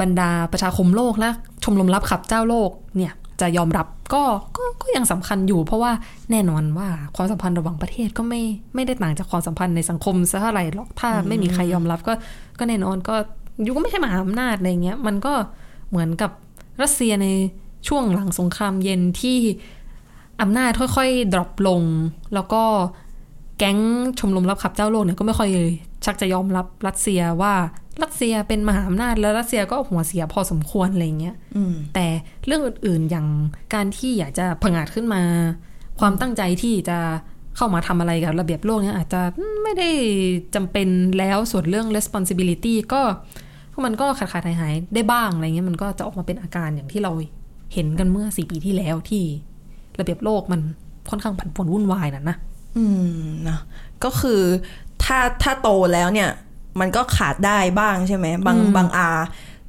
[0.00, 1.28] บรรดาประชาคมโลกและ
[1.64, 4.22] ชมรมรับขับเจ้าโลกเนี่ย จะยอมรับก็
[4.56, 5.92] ก็ก็ยังสำคัญอยู่ เพราะว่า
[6.30, 8.42] แน่นอนว่าความสัมพันธ์ระหว่างประเทศก็ไม่
[8.74, 12.12] ไม่ได้ต่างจากความสัมพันธ์ในสังคมซะเท่าไหร่หรอกถ้าไม่มีใครยอมรับก็
[12.58, 13.14] ก็แน่นอนก็
[13.62, 15.32] อยู่ก็ไม่ใช่มหาอำนาจอะไรเงี้ยมันก็
[15.90, 16.30] เหมือนกับ
[16.82, 17.26] รัสเซียใน
[17.88, 19.38] ช่วงหลังสงครามเย็นที่
[20.40, 21.82] อำนาจค่อยๆ drop ลง
[22.34, 22.62] แล้วก็
[23.58, 23.78] แก๊ง
[24.18, 25.50] ชมรมรับขับเจ้าโลกเนี่ยก็ไม่ค่อย
[26.04, 27.54] ชักจะยอมรับรัสเซียว่า
[28.02, 31.36] รัสเซียเป็นมหาอำนาจแล้วรัสเซียก็หัวเสียพอสมควรอะไรเงี้ย
[31.94, 32.06] แต่
[32.46, 33.26] เรื่องอื่นๆอย่าง
[33.74, 35.22] การที่อยากจะผงาดขึ้นมา
[36.00, 36.98] ความตั้งใจที่จะ
[37.56, 39.22] เข้ามาทำอะไรกับระเบียบโลกเนี่ยอาจจะ
[39.62, 39.90] ไม่ได้
[40.54, 40.88] จำเป็น
[41.18, 43.02] แล้วส่วนเรื่อง responsibility ก็
[43.84, 47.12] มันก็ขาดขาดหายหายๆได้บ้างอะไรเงี้ยมันก็จะออกมาเป็นอาการอย่างที่เรา
[47.74, 49.24] เห็นกันเมื่อสี่ปีที่แล้วที่
[49.98, 50.60] ระเบียบโลกมัน
[51.10, 52.36] ค่อนข้างผันผวนวุ่นวายน่ะนะ
[52.76, 52.84] อื
[53.18, 53.58] มนะ
[54.04, 54.40] ก็คือ
[55.04, 56.30] ถ้าถ้าโตแล้วเนี่ย
[56.80, 59.10] มันก็ขาดได้บ้างใช่ไหมบางอืมบางอา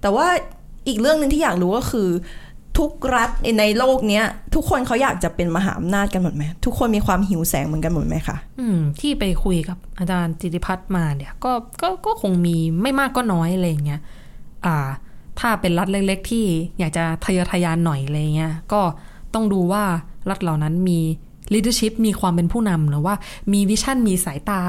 [0.01, 0.27] แต่ว่า
[0.87, 2.09] อีกเรื่องหนึ่งที่อยากรู้ก็คือ
[2.79, 3.29] ทุกรัฐ
[3.59, 4.25] ในโลกเนี้ย
[4.55, 11.51] ทุกคนเขาอยากจะเป็นมหาอำนาจกันหมดไหมทุกคนมีความหิวแสงเหมือนกันหมดไหมคะอืม ที่ไปคุยกับอาจารย์จิติพัฒน์มาเนี่ยก็
[11.81, 14.01] ก็ก็คงมีไม่มากก็น้อยอะไรอย่างเงี้ย
[14.65, 14.87] อ่า
[15.39, 16.45] ถ้าเป็นรัฐเล็ก ๆ ที่
[16.79, 18.81] อยากจะทะเยอทะยานหน่อยอะไรเงี้ยก็
[19.33, 19.83] ต้องดูว่า
[20.29, 20.99] รัฐเหล่านั้นมี
[21.53, 23.15] leadership มีความเป็นผู้นำหรือว่า
[23.53, 24.61] มีวิชั่นมีสายตา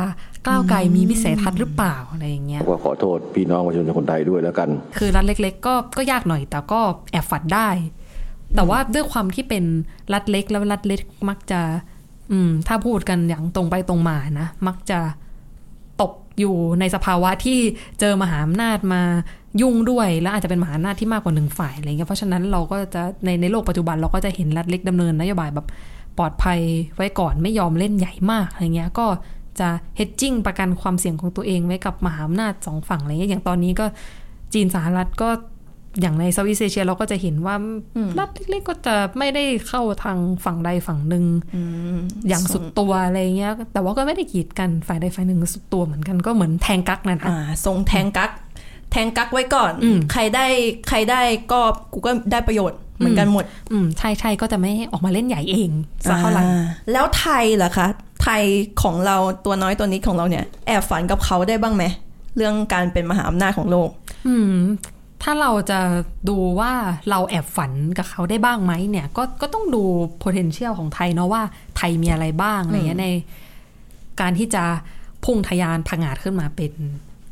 [0.46, 4.68] ก้าวไกลมีวิสัยทัศน์หรือเปล่าอะไรอย่างเงี้ยก็ขอโทษพี่น้องประชาชนคนไทยด้วยแล้วกัน
[4.98, 6.80] คือรัฐเล็ก ๆ ก็ก็ยากหน่อยแต่ก็
[7.12, 7.68] แอบฝันได้
[8.56, 9.64] แต่ว่าด้วยความที่เป็น
[10.12, 11.60] รัฐเล็กแล้วรัฐเล็กมักจะ
[12.32, 14.98] อืม ถ้าพูดกันอย่างตรงไปตรงมานะมักจะ
[16.02, 17.58] ตกอยู่ในสภาวะที่
[18.00, 19.02] เจอมหาอำนาจมา
[19.60, 25.66] ยุ่งด้วยแล้วอาจจะเป็นมหาอำนาจที่มากกว่าหนึ่งฝ่ายอะไรเงี้ยเพราะฉะนั้นเราก็จะในในโลกปัจจุบันเราก็จะเห็นรัฐเล็กดำเนินนโยบายแบบ
[26.18, 26.60] ปลอดภัย
[26.96, 29.06] ไว้ก่อนไม่ยอมเล่นใหญ่มากอะไรเงี้ยก็
[29.60, 33.86] จะเฮดจิ้งประกันความเสี่ยงของตัวเองไว้กับมหาอำนาจสองฝั่งอะไรเงี้ยอย่างตอนนี้ก็
[34.52, 35.28] จีนสหรัฐก็
[36.00, 37.54] อย่างในเซาท์อีสเอเชียเราก็จะเห็นว่า
[38.18, 41.24] รัฐเล็กๆก็จะไม่ได้เข้าทางฝั่งใดฝั่งหนึ่ง
[42.28, 48.30] อย่างสุดตัวอะไรเงี้ย แต่ว่าก็ไม่ได้กีดกันฝ่ายใดฝ่ายหนึ่งสุดตัวเหมือนกันก็เหมือนแทงกักนั่นอ่านะทรงแทงกัก
[48.90, 50.46] แทงกักไว้ก่อนอืมใครได้
[50.88, 51.20] ใครได้
[51.52, 51.60] ก็
[51.92, 55.70] กูก็ได้ประโยชน์เหมือนกันหมด อืมใช่ใช่ก็จะไม่ออกมาเล่นใหญ่เอง
[56.08, 57.86] สักเท่าไหร่อ่าแล้วไทยล่ะคะ
[58.22, 58.42] ไทย
[58.82, 61.84] ของเราตัวน้อยตัวนี้ของเราเนี่ย แอบฝันกับเขาได้บ้างไหม
[62.36, 63.88] เรื่องการเป็นมหาอำนาจของโลก
[64.28, 64.54] อืม
[65.22, 65.80] ถ้าเราจะ
[66.28, 66.72] ดูว่า
[67.10, 69.82] เราแอบฝันกับเขาได้บ้างไหมเนี่ย ก็ก็ต้องดู
[70.22, 71.42] potential ของไทยเนาะว่า
[71.76, 73.08] ไทยมีอะไรบ้างอะไรเงี้ยใน
[74.20, 74.64] การที่จะ
[75.24, 76.72] พุ่งทะยานผงาดขึ้นมาเป็น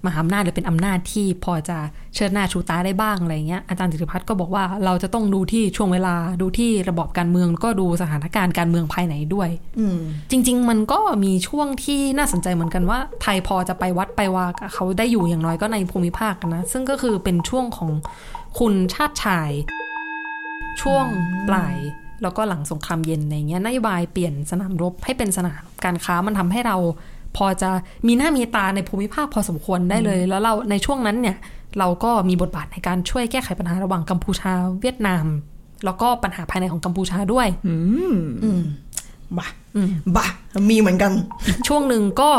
[0.06, 1.78] มหาอำนาจหรือเป็นอำนาจที่พอจะ
[2.14, 9.98] เชิดหน้าชูตาได้บ้างอะไรเงี้ยอาจารย์จิตรพัฒน์ก็บอกว่าเราจะต้องดูที่ช่วงเวลาดูที่ระบอบการเมืองแล้วก็ดูสถานการณ์การเมืองภายในด้วยอืม
[10.30, 17.90] จริง ๆ มันก็มีช่วงที่น่าสนใจเหมือนกันว่า ไทยพอจะไปวัดไปวากับเขาได้อยู่อย่างน้อยก็ในภูมิภาคนะ ซึ่งก็คือเป็นช่วงของ
[18.58, 19.50] คุณชาติชาย
[20.82, 21.06] ช่วง
[21.48, 21.76] ปลาย
[22.22, 26.76] แล้วก็หลังสงครามเย็นในเงี้ยนโยบายเปลี่ยนสนามรบให้เป็นสนามการค้ามันทำให้เรา
[27.36, 27.70] พอจะ
[28.06, 31.36] มีหน้ามีตาในภูมิภาคพอสมควรได้เลย แล้วเราในช่วงนั้นเนี่ย
[31.78, 35.26] เราก็มีบทบาทในการช่วยแก้ไขปัญหาระหว่างกัมพูชาเวียดนาม
[35.84, 37.74] แล้วก็ปัญหาภายในของกัมพูชาด้วย อื
[38.12, 38.16] ม
[39.38, 39.46] บ้า
[40.16, 40.26] บ้า
[40.70, 41.12] มีเหมือนกัน
[41.68, 42.30] ช่วงหนึ่งก็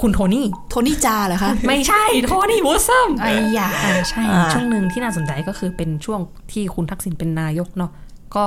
[0.00, 6.20] คุณโทนี่ โทนี่จาเหรอคะ ไม่ใช่ โทนี่วูซัมไอ้ยาอ่าใช่อ่าช่วงหนึ่งที่น่าสนใจก็คือเป็นช่วง
[6.52, 7.90] ที่คุณทักษิณเป็นนายกเนาะ
[8.36, 8.44] ก็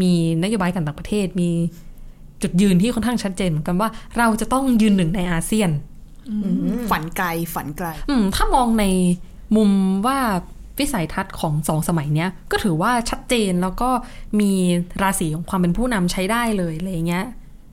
[0.00, 0.12] มี
[0.42, 1.50] นโยบายการต่างประเทศมี
[2.42, 5.70] จุดยืนที่ค่อนข้างชัดเจนเหมือนกันว่า เราจะต้องยืนหนึ่งในอาเซียน
[6.90, 8.84] ฝันไกลฝันไกลอืมถ้ามองใน
[9.56, 9.70] มุม
[10.06, 10.18] ว่า
[10.78, 13.90] วิสัยทัศน์ของสองสมัยเนี้ยก็ถือว่าชัดเจนแล้วก็
[14.40, 14.52] มี
[15.02, 17.26] ราศีของความเป็นผู้นำใช้ได้เลยอะไรเงี้ย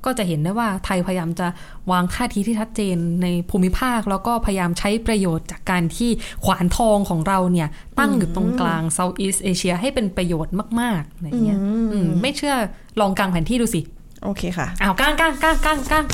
[0.05, 1.47] ก็จะเห็นได้ว่าไทยพยายามจะ
[1.91, 6.09] วางท่าทีที่ชัดเจนในภูมิภาค แล้วก็พยายามใช้ประโยชน์จากการที่
[6.45, 11.59] ขวานทองของเราเนี่ย ตั้งอยู่ตรงกลาง Southeast Asia ให้เป็นประโยชน์มากๆอะไรเงี้ย
[11.93, 12.55] อืมไม่เชื่อ
[12.99, 13.81] ลองกางแผนที่ดูสิ
[14.23, 16.05] โอเคค่ะอ้าวกางกางกางกางกาง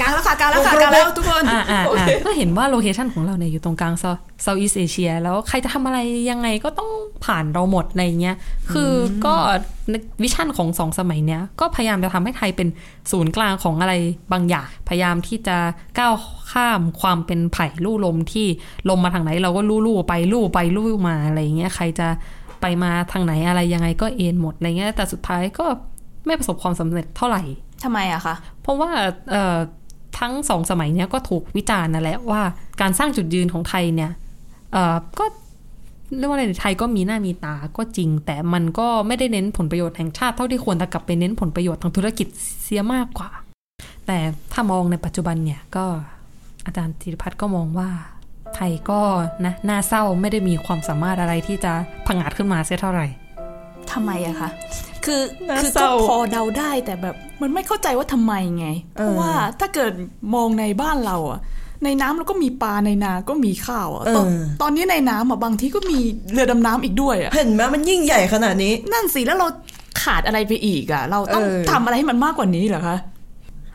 [0.00, 5.98] กลางแล้วค่ะกลางแล้วค่ะกลางแล้วทุกคนอ่าอ่าอ่าก็เห็นว่า location ของเราเนี่ยอยู่ตรงกลาง South Southeast Asia แล้วใครจะทำอะไร
[6.30, 6.90] ยังไงก็ต้อง
[7.24, 8.36] ผ่านเราหมดในเงี้ย
[8.72, 8.92] คือ
[9.24, 9.34] ก็
[10.22, 12.68] vision ของสองสมัยเนี้ยก็พยายามจะทำให้ไทยเป็น
[13.10, 13.94] ศูนย์กลางของอะไร
[14.32, 15.56] บางอย่าง พยายามที่จะ
[15.98, 16.14] ก้าว
[16.52, 18.46] ข้ามความเป็นไผ่ลู่ลมที่
[18.88, 22.08] ลมมาทางไหนเราก็ลู่ลู่ไปลู่ไปลู่มาอะไรเงี้ยใครจะ
[22.60, 25.66] ไปมาทางไหนอะไรยังไงก็เอนหมดอะไรเงี้ยแต่สุดท้ายก็
[26.26, 27.42] ไม่ประสบความสำเร็จเท่าไหร่
[27.84, 28.90] ทำไมอะคะเพราะว่า
[29.30, 29.56] เอ่อ
[30.18, 32.42] ทั้งสองสมัยเนี้ยก็ถูกวิจารณ์นั่นแหละว่า
[32.80, 34.10] การสร้างจุดยืนของไทยเนี่ย
[34.72, 35.24] เอ่อก็
[36.18, 42.26] เรียกว่าอะไรไทยก็มีหน้ามีตาก็จริง แต่มันก็ไม่ได้เน้นผลประโยชน์แห่งชาติเท่าที่ควรแต่กลับไปเน้นผลประโยชน์ทางธุรกิจ
[42.62, 43.30] เสียมากกว่า
[44.06, 44.18] แต่
[44.52, 45.86] ถ้ามองในปัจจุบันเนี่ยก็
[46.66, 47.90] อาจารย์ธีรพัฒน์ก็มองว่า
[48.54, 49.00] ไทยก็
[49.46, 51.72] นะน่าเศร้าไม่ได้มีความสามารถอะไรที่จะ
[52.06, 53.06] ผงาดขึ้นมาเสียเท่าไหร่
[53.92, 54.48] ทำไมอะคะ
[55.04, 58.66] คือน่าคือเศก็ร้าพอเดาได้แต่แบบ มันไม่เข้าใจว่าทำไมไง
[58.98, 59.92] เออเพราะว่าถ้าเกิด
[60.34, 61.40] มองในบ้านเราอะ
[61.84, 64.26] ในน้ำเราก็มีปลาในนา ก็มีข้าวอะตอน
[64.62, 65.98] ตอนนี้ในน้ำอะบางทีก็มี
[66.32, 69.46] เรือดำน้ำอีกด้วยอะเห็นไหมมันยิ่งใหญ่ขนาดนี้ นั่นสิแล้วเรา
[70.02, 72.96] ขาดอะไรไปอีกอะเราต้องเออทำอะไรให้มันมากกว่านี้เหรอคะ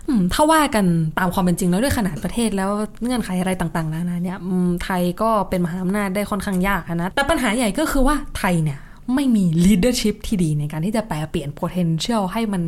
[0.07, 0.85] อืมถ้าว่ากัน
[1.19, 2.69] ตามความเป็นจริงแล้วด้วยขนาดประเทศแล้ว
[3.03, 8.79] เงื่อนไขอะไรต่างๆนานาเนี่ยอืมไทยก็เป็นมหาอำนาจได้ค่อนข้างยากอะนะแต่ปัญหาใหญ่ก็คือว่าไทยเนี่ย
[9.15, 12.63] ไม่มี leadership ที่ดีในการที่จะแปลเปลี่ยน potential ให้มัน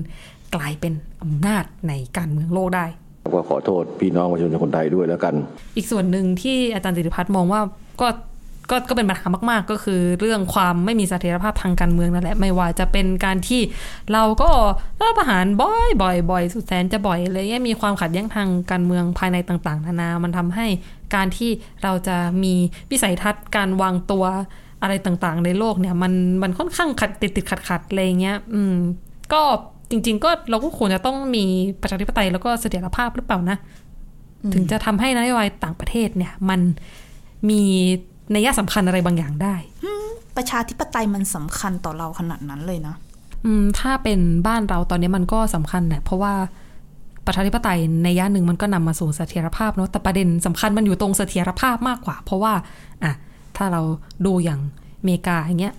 [0.55, 2.85] กลายเป็นอำนาจในการเมืองโลกได้
[3.33, 5.33] ก็ขอโทษพี่น้องประชาชนคนไทยด้วยแล้วกัน
[5.75, 7.61] อีกส่วนหนึ่งที่อาจารย์จิติพัฒน์มองว่า
[8.01, 8.07] ก็
[8.69, 13.61] ก็ก็เป็นปัญหามากๆ ก็คือเรื่องความไม่มีเสถียรภาพทางการเมืองนั่นแหละ ไม่ว่าจะเป็นการที่
[14.13, 14.49] เราก็
[14.99, 20.67] รัฐประหารบ่อยบ่อยบ่อยสุดแสนจะบ่อยเลยเนี่ยมีความขัดแย้งทางการเมืองภายในต่าง ๆ นานา มันทำให้
[21.15, 21.51] การที่
[21.83, 22.53] เราจะมี
[22.91, 24.25] วิสัยทัศน์การวางตัว
[24.81, 26.13] อะไรต่างๆ ในโลกเนี่ย มัน
[26.43, 28.75] มันค่อนข้างขัดติดติดขัดขัดๆอะไรเงี้ย อืม
[29.33, 29.41] ก็
[29.89, 31.43] จริง ๆ ก็เราก็ควรจะต้องมี
[31.81, 33.57] ประชาธิปไตยแล้วก็เสถียรภาพหรือเปล่านะ
[34.53, 36.59] ถึงจะทำให้นโยบายต่างประเทศเนี่ย มัน
[37.49, 37.61] มี
[38.35, 39.55] นัยสำคัญอะไรบางอย่างได้
[40.37, 42.95] ประชาธิปไตยมันสำคัญต่อเราขนาดนั้นเลยนะ
[43.45, 46.33] อืมถ้าเป็นบ้านเราตอนนี้มันก็สำคัญแหละเพราะว่า
[47.25, 52.53] ประชาธิปไตยในย่านหนึ่งมันก็นำมาสู่เสถียรภาพเนาะแต่ประเด็นสำคัญมันอยู่ตรงเสถียรภาพมากกว่า เพราะว่า
[53.03, 53.13] อะ
[53.61, 53.83] ถ้าเรา
[54.25, 54.61] ดูอย่าง
[55.05, 55.75] เมกาอย่างเงี้ย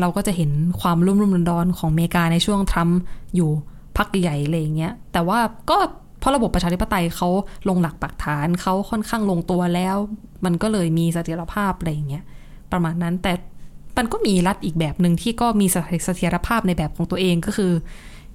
[0.00, 2.98] เราก็จะเห็นความรุ่มรุ่มดอนของเมกาในช่วงทรัมป์
[3.34, 3.50] อยู่
[3.96, 5.38] พักใหญ่ๆอะไรอย่างเงี้ย แต่ว่า
[5.70, 5.78] ก็
[6.18, 7.28] เพราะระบบประชาธิปไตยเขา
[7.68, 9.96] ลงหลักปักฐานเขาค่อนข้างลงตัวแล้ว
[10.44, 12.24] มันก็เลยมีเสถียรภาพอะไรอย่างเงี้ย
[12.72, 13.32] ประมาณนั้นแต่
[13.96, 15.66] มันก็มีรัฐอีกแบบหนึ่งที่ก็มี
[16.04, 17.72] เสถียรภาพในแบบของตัวเองก็คือ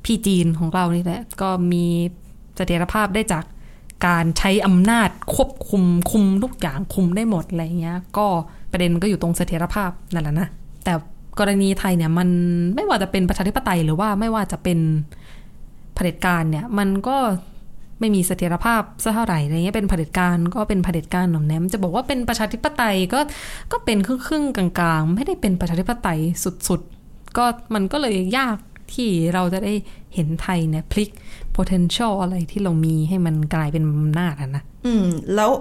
[0.04, 1.86] พี่จีนของเรานี่แหละก็มี
[2.56, 3.44] เสถียรภาพได้จาก
[4.06, 8.26] การใช้อำนาจควบคุมคุมทุกอย่างคุมได้หมดอะไรเงี้ย ก็
[8.72, 10.48] ประเด็นมันก็อยู่ตรงเสถียรภาพนั่นแหละนะ
[10.84, 10.94] แต่
[11.40, 12.30] กรณีไทยเนี่ยมัน
[12.76, 14.80] ไม่ว่าจะเป็นประชาธิปไตยหรือว่าไม่ว่าจะเป็น
[15.96, 17.18] เผด็จการเนี่ย มันก็
[18.00, 23.20] ไม่มีเสถียรภาพซะเท่าไหร่อะไรเงี้ยเป็นเผด็จการก็เป็นเผด็จการหน่อมแนมจะบอกว่าเป็นประชาธิปไตยก็
[23.72, 28.58] ก็เป็นครึ่งๆกลางๆ ไม่ได้เป็นประชาธิปไตยสุดๆก็มันก็เลยยาก
[28.94, 29.74] ที่เราจะได้
[30.14, 31.10] เห็นไทยเนี่ยพลิก
[31.58, 35.52] potential อะไรที่เรามีให้มันกลายเป็นอำนาจอะนะอืม แล้ว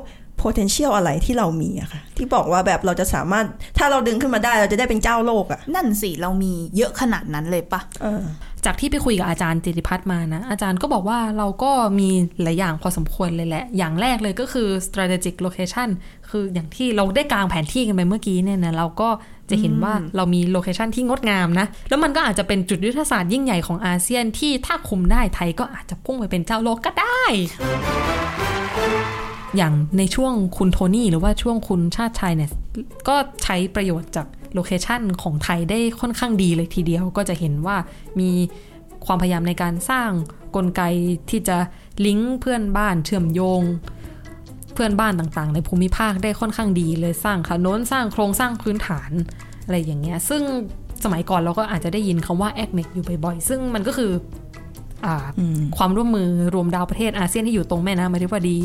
[0.43, 3.47] potential อะไรที่เรามีอะค่ะ ที่บอกว่าแบบเราจะสามารถ
[3.79, 8.25] ถ้าเราดึงขึ้นมาได้เราจะได้เป็นเจ้าโลกอะนั่นสิ เรามีเยอะขนาดนั้นเลยปะเออ
[8.67, 12.09] จากที่ไปคุยกับอาจารย์จิติพัฒน์มานะ อาจารย์ก็บอกว่าเราก็มี
[12.43, 15.89] หลายอย่างพอสมควรเลยแหละ อย่างแรกเลยก็คือ strategic location
[16.31, 19.09] คืออย่างที่เราได้กางแผนที่กันไปเมื่อกี้เนี่ยนะเราก็
[19.53, 27.23] จะเห็นว่าเรามี location ที่งดงามนะ แล้วมันก็อาจจะเป็นจุดยุทธศาสตร์ยิ่งใหญ่ของอาเซียนที่ถ้าคุมได้ไทยก็อาจจะพุ่งไปเป็นเจ้าโลกก็ได้
[29.57, 32.51] อย่างในช่วงคุณโทนี่หรือว่าช่วงคุณชาติชายเนี่ย
[33.09, 37.77] ก็ใช้ประโยชน์จาก location ของไทยได้ค่อนข้างดีเลยทีเดียวก็จะเห็นว่า
[38.21, 38.31] มี
[39.07, 40.11] ความพยายามในการสร้าง
[40.57, 40.83] กลไก
[41.31, 41.57] ที่จะ
[42.07, 43.63] ลิงก์เพื่อนบ้านเชื่อมโยง
[44.75, 49.11] เพื่อนบ้านต่างๆ ในภูมิภาคได้ค่อนข้างดีเลยสร้างถนนสร้างโครงสร้างพื้นฐาน
[49.65, 50.43] อะไรอย่างเงี้ย ซึ่ง
[51.05, 54.13] สมัยก่อนเราก็อาจจะได้ยินคำว่า a c m e c อยู่บ่อยๆ ซึ่งมันก็คือ
[55.07, 55.17] อ่า
[55.77, 58.59] ความร่วมมือรวมดาวประเทศอาเซียนที่อยู่ตรงแม่น้ำมาริวดี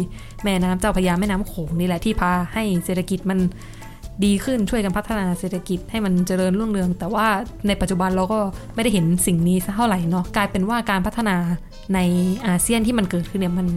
[0.44, 3.40] แม่น้ำเจ้าพระยาแม่น้ำโขงนี่แหละที่พาให้เศรษฐกิจมัน
[4.26, 7.28] ดีขึ้นช่วยกันพัฒนาเศรษฐกิจให้มันเจริญรุ่งเรือง แต่ว่า
[7.68, 8.40] ในปัจจุบันเราก็
[8.76, 11.36] ไม่ได้เห็นสิ่งนี้สักเท่าไหร่เนาะกลายเป็นว่าการพัฒนา
[11.96, 12.00] ใน
[12.48, 13.68] อาเซียนที่มันเกิดขึ้นเนี่ยมัน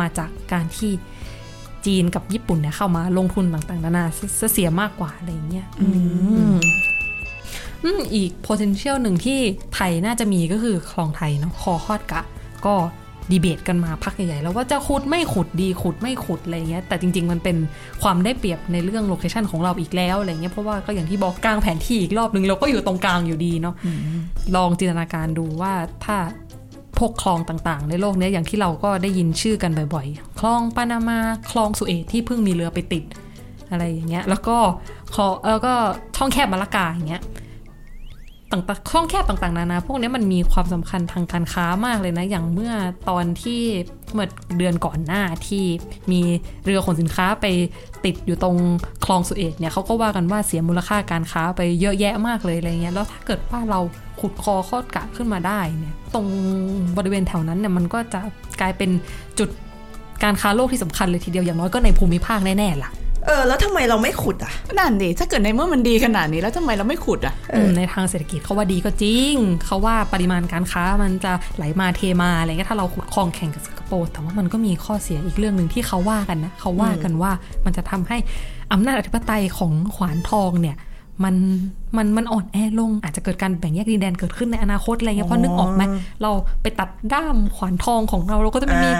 [0.00, 0.90] มาจากการที่
[1.86, 4.04] จีนกับญี่ปุ่นเนี่ยเข้ามาลงทุนต่างๆนานา
[4.40, 9.38] ซะเสียมากกว่าอะไรอย่างเงี้ยอืมอีก potential หนึ่งที่
[9.74, 12.22] ไทยน่าจะมีก็คือคลองไทยเนาะคอคอดกะ
[12.66, 12.74] ก็
[13.30, 17.56] ดีเบตกันมาพักใหญ่ๆแล้วว่าจะขุดไม่ขุดดีขุดไม่ขุดอะไรเงี้ยแต่จริง ๆ มันเป็น
[18.02, 23.74] ความได้เปรียบในเรื่องโลเคชันของเราอีกแล้วอะไรเงี้ยเพราะว่าก็อย่างที่บอกกลางแผนที่อีกรอบนึงเราก็อยู่ตรงกลางอยู่ดีเนาะ
[24.56, 25.72] ลองจินตนาการดูว่า
[26.04, 26.16] ถ้า
[27.00, 31.18] พวกคลองต่างๆ ในโลกนี้อย่างที่เราก็ได้ยินชื่อกันบ่อยๆ คลองปานามา
[31.50, 33.04] คลองสุเอตที่เพิ่งมีเรือไปติด
[33.70, 34.56] อะไรอย่างเงี้ย แล้วก็
[35.14, 35.74] คองแล้วก็
[36.16, 37.22] ช่องแคบมาลากาอย่างเงี้ย
[38.52, 42.72] ต่างๆช่องแคบต่างๆ นานา พวกนี้มันมีความสำคัญทางการค้ามากเลยนะ อย่างเมื่อ
[43.08, 43.60] ตอนที่
[44.12, 45.64] เมื่อเดือนก่อนหน้าที่
[46.10, 46.20] มี
[46.64, 47.46] เรือขนสินค้าไป
[48.04, 48.56] ติดอยู่ตรง
[49.04, 53.80] คลองสุเอตเนี่ยเขาก็ว่ากันว่าเสียมูลค่าการค้าไปเยอะแยะมากเลยอะไรเงี้ย แล้วถ้าเกิดว่าเรา
[54.20, 56.26] ขุดคอคอดกะขึ้นมาได้เนี่ย ตรง
[56.96, 58.20] บริเวณแถวนั้นเนี่ยมันก็จะ
[58.60, 58.90] กลายเป็น
[59.38, 59.48] จุด
[60.22, 62.90] การค้าโลกที่สำคัญเลยทีเดียวอย่างน้อยก็ในภูมิภาคแน่ๆล่ะ
[63.26, 69.34] เออแล้วทำไมเราไม่ขุดอะนั่นดิถ้าเกิดในเมื่อมันดีขนาดนี้แล้วทำไมเราไม่ขุดอะอืมในทางเศรษฐกิจเขาว่าดีก็จริง
[69.66, 77.32] เขาว่าปริมาณการค้ามันจะไหลมาเทมาอะไรเงี้ยถ้าเราขุดคลองแข่งกับสิงคโปร์แต่ว่ามันก็มีข้อเสียอีกเรื่องหนึ่งที่เขาว่ากันนะเขาว่ากันว่า
[77.64, 78.16] มันจะทำให้
[78.72, 80.76] อำนาจอธิปไตยของขวานทองเนี่ย
[81.24, 81.34] มัน
[81.96, 85.82] มันมันอ่อนแอลง อาจจะเกิดการแบ่งแยกดินแดนเกิดขึ้นในอนาคตอะไรเงี้ยเพราะนึกออกไหม
[86.22, 86.30] เรา
[86.62, 88.90] ไปตัดด้ามขวานทองของเราเราก็จะไม่มี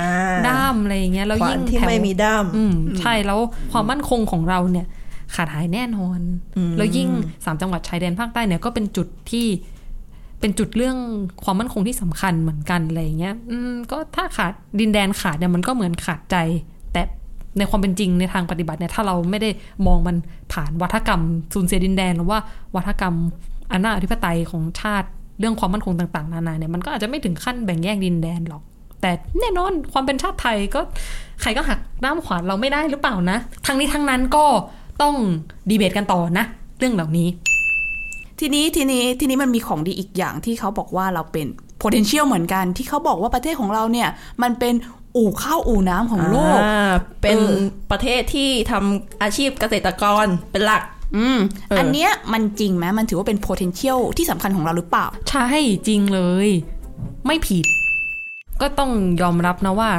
[0.48, 3.40] ด้ามอะไรอย่างเงี้ยแล้วขวายิ่นงที่แถวไม่มีด้ามอืมใช่แล้ว
[3.72, 4.87] ความมั่นคงของเราเนี่ย
[5.35, 6.20] ขาดหายแน่นอน
[6.76, 7.09] แล้วยิ่ง
[7.44, 9.46] สามจังหวัดชายแดนภาคใต้เนี่ยก็เป็นจุดที่
[10.40, 10.96] เป็นจุดเรื่อง
[11.44, 16.37] ความมั่นคงที่สำคัญเหมือนกันอะไรอย่างเงี้ย อืมก็ถ้าขาดดินแดนขาดเนี่ยมันก็เหมือนขาดใจ
[16.92, 17.02] แต่
[17.58, 19.50] ในความเป็นจริงในทางปฏิบัติเนี่ยถ้าเราไม่ได้
[19.86, 20.16] มองมัน
[20.52, 21.22] ผ่านวัฒกรรม
[21.54, 22.38] สูญเสียดินแดนหรือว่า
[22.76, 23.14] วัฒกรรม
[23.72, 25.08] อำนาจอธิปไตยของชาติ
[25.38, 28.62] เรื่องความมั่นคงต่าง ๆ นานาเนี่ยมันก็อาจจะไม่ถึงขั้นแบ่งแยกดินแดนหรอก
[29.00, 29.10] แต่
[29.40, 30.80] แน่นอนความเป็นชาติไทยก็
[31.40, 34.44] ใครก็หักด้ามขวานเราไม่ได้หรือเปล่านะทั้งนี้ทั้งนั้นก็
[35.02, 35.14] ต้อง
[35.70, 36.44] ดีเบตกันต่อนะ
[36.78, 37.28] เรื่องเหล่านี้
[38.40, 41.46] ทีนี้ทีนี้ทีนี้มันมีของดีอีกอย่างที่เขาบอกว่าเราเป็น
[41.82, 44.08] potential เหมือนกันที่เขาบอกว่าประเทศของเราเนี่ย
[44.42, 44.74] มันเป็น
[45.16, 46.92] อู่ข้าวอู่น้ำของโลกอ่า
[47.23, 47.55] เป็นเออ
[47.90, 50.83] ประเทศที่ทำอาชีพเกษตรกรเป็นหลัก
[51.16, 55.46] อืมเอออัอันเนี้ยมันจริงไหมมันถือว่าเป็น potential ที่สำคัญของเราหรือเปล่า ใช่
[55.88, 56.49] จริงเลย
[57.27, 57.64] ไม่ผิด
[58.61, 58.90] ก็ต้อง
[59.23, 59.90] ยอมรับนะว่า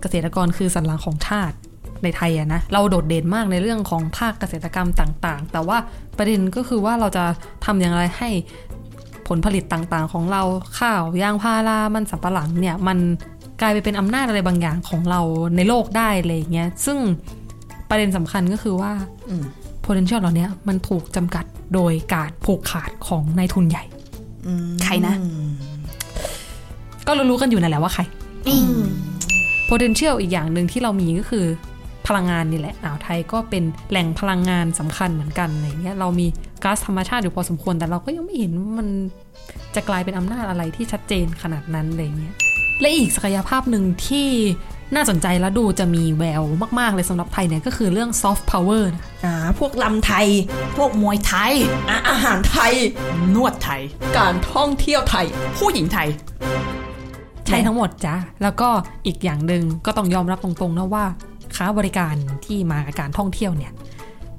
[0.00, 1.56] เกษตรกรคือสันหลังของชาติ
[2.02, 5.78] ในไทยอะนะเราโดดเด่นมากในเรื่องของภาคเกษตรกรรมต่าง ๆ แต่ว่า
[6.16, 7.24] ประเด็นก็คือว่าเราจะ
[7.64, 8.30] ทำอย่างไรให้
[9.28, 10.42] ผลผลิตต่างๆ ของเรา
[10.78, 12.98] ข้าวยางพารามันสับปะหลังเนี่ยมัน
[13.60, 15.20] กลายไปเป็นอำนาจอะไรบางอย่างของเรา
[15.56, 16.98] ในโลกได้อะไรอย่างเงี้ยซึ่ง
[17.88, 18.92] ประเด็นสำคัญก็คือว่า
[19.84, 23.84] potential เหล่านี้มันถูกจำกัดโดยการผูกขาดของนายทุนใหญ่
[24.84, 25.14] ใครนะ
[27.06, 28.02] ก็รู้ๆกันอยู่นั่นแหละว่าใคร
[29.70, 31.46] potential อีกอย่างหนึ่งที่เรามีก็คือ
[32.06, 36.26] พลังงานนี่แหละอ่าวไทยก็เป็นแหล่งพลังงานสำคัญเหมือนกันอะไรเงี้ยเรามี
[36.64, 38.88] ก๊าซธรรมชาติอยู่พอสมควรแต่เราก็ยังไม่เห็นว่ามัน
[39.74, 42.34] จะกลายเป็นอำนาจอะไรที่ชัดเจนขนาดนั้นอะไรเงี้ย
[42.80, 44.28] และอีกศักยภาพหนึ่งที่
[44.94, 46.42] น่าสนใจและดูจะมีแวว
[46.78, 50.26] มาก ๆ เลยสำหรับไทยเนี่ยก็คือเรื่อง soft power นะอ่าพวกลำไทย
[50.76, 51.52] พวกมวยไทย
[51.88, 52.72] อะอาหารไทย
[53.34, 53.82] นวดไทย
[54.18, 55.26] การท่องเที่ยวไทย
[55.58, 56.08] ผู้หญิงไทย
[57.46, 58.68] ใช่ทั้งหมดจ้ะ แล้วก็
[59.06, 61.04] อีกอย่างหนึ่งก็ต้องยอมรับตรงๆนะว่า
[61.56, 62.14] ค้าบริการ
[62.46, 63.72] ที่มากับการท่องเที่ยวเนี่ย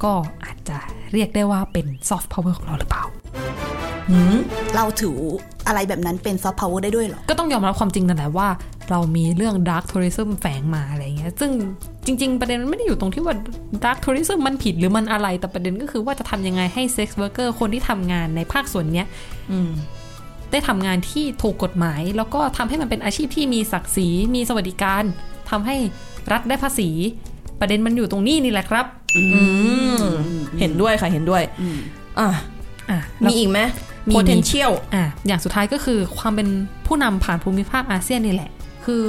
[0.04, 0.78] ก็อาจจะ
[1.14, 3.04] เรียกได้ว่าเป็นซอฟต์พาวเวอร์ของเราหรือเปล่า
[4.76, 5.18] เราถือ
[5.68, 8.50] อะไรแบบนั้นเป็น soft power ได้ด้วยเหรอ ก็ต้องยอมรับความจริงนั่นแหละว่า
[8.90, 11.52] เรามีเรื่อง Dark Tourism แฝงมาอะไรเงี้ย ซึ่ง
[12.06, 13.36] จริง ๆ ประเด็นมันไม่ได้อยู่ตรงที่ว่า
[13.84, 19.08] Dark Tourism มันผิดหรือมันอะไรแต่ประเด็นก็คือว่าจะทำยังไงให้ Sex Worker คนที่ทำงานในภาคส่วนเนี้ย
[20.52, 25.04] ได้ทำงานที่ถูกกฎหมาย แล้วก็ทำให้มันเป็นอาชีพที่มีศักดิ์ศรีมีสวัสดิการ
[25.50, 25.76] ทำให้
[26.32, 26.90] รัฐได้ภาษี
[27.60, 28.86] ประเด็นมันอยู่ตรงนี้นี่แหละครับ
[29.18, 29.24] อื
[30.02, 30.04] ม
[30.60, 31.44] เห็นด้วยค่ะเห็นด้วย
[32.20, 32.28] อะ
[32.90, 36.48] อะมีอีกไหมมี potential อะอย่างสุดท้ายก็คือความเป็น
[36.88, 38.52] ผู้นำผ่านภูมิภาคอาเซียนนี่แหละ
[38.86, 39.04] คือ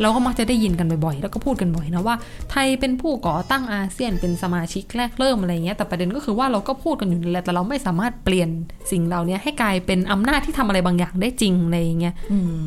[0.00, 2.16] เราก็มักจะได้ยินกันบ่อยๆ แล้วก็พูดกันบ่อยนะว่า
[2.50, 8.48] ไทยเป็นผู้ก่อตั้งอาเซียนเป็นสมาชิกแรกเริ่มอะไรเงี้ยแต่ประเด็นก็คือว่าเราก็พูดกันอยู่นั่นแหละแต่เราไม่สามารถเปลี่ยน
[8.90, 12.14] สิ่งเหล่านี้ให้กลายเป็นอำนาจที่ทำอะไรบางอย่างได้จริงอะไรอย่างเงี้ย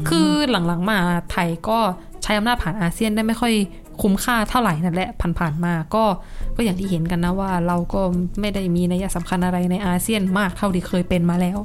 [0.10, 0.98] คือหลังๆมา
[1.32, 1.80] ไทยก็
[2.24, 3.54] ใช้อำนาจผ่านอาเซียนได้ไม่ค่อย
[4.02, 6.04] คุ้มค่าเท่าไหร่นั่นแหละผ่านๆมาก็
[6.56, 8.02] ก็อย่างที่เห็นกันนะว่า เราก็
[8.40, 11.58] ไม่ได้มีนัยสำคัญอะไรในอาเซียนมากเท่าที่เคยเป็นมาแล้ว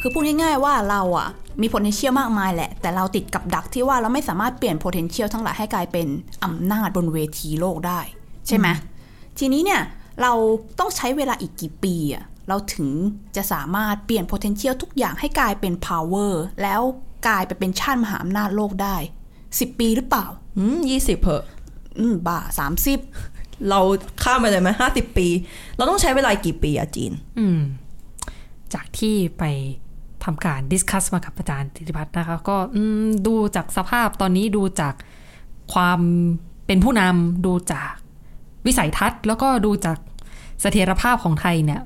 [0.00, 1.28] คือพูดง่ายๆว่าเราอะ
[1.60, 6.06] มี potential มากมายแหละ แต่เราติดกับดักที่ว่าเราไม่สามารถเปลี่ยน potential ทั้งหลายให้กลายเป็น
[6.44, 8.00] อำนาจบนเวทีโลกได้
[8.46, 8.66] ใช่ไหม
[9.38, 9.82] ทีนี้เนี่ย
[10.22, 10.32] เรา
[10.78, 12.88] ต้องใช้เวลาอีกกี่ปีอะเราถึง
[13.36, 16.80] จะสามารถเปลี่ยน potential ทุกอย่างให้กลายเป็น power แล้ว
[17.28, 18.96] กลายไปเป็นชาติมหาอำนาจโลกได้
[19.58, 20.26] 10ปีหรือเปล่า
[20.58, 21.44] อืมยี่สิบเพอะ
[21.98, 22.98] อืมบ้าสามสิบ
[23.68, 23.80] เรา
[24.22, 25.26] ข้ามไปเลยไหมห้าสิบปี
[25.76, 27.60] เราต้องใช้เวลากี่ปีอะจีน อืม
[28.74, 29.44] จากที่ไป
[30.24, 34.94] ทำการดิสคัสมากับอาจารย์ธิติพัฒน์นะคะ ก็อืมดูจากสภาพตอนนี้ดูจาก
[35.72, 36.00] ความ
[36.66, 37.92] เป็นผู้นำดูจาก
[38.66, 39.96] วิสัยทัศน์ แล้วก็ดูจาก
[40.60, 41.80] เสถียรภาพของไทยเนี่ย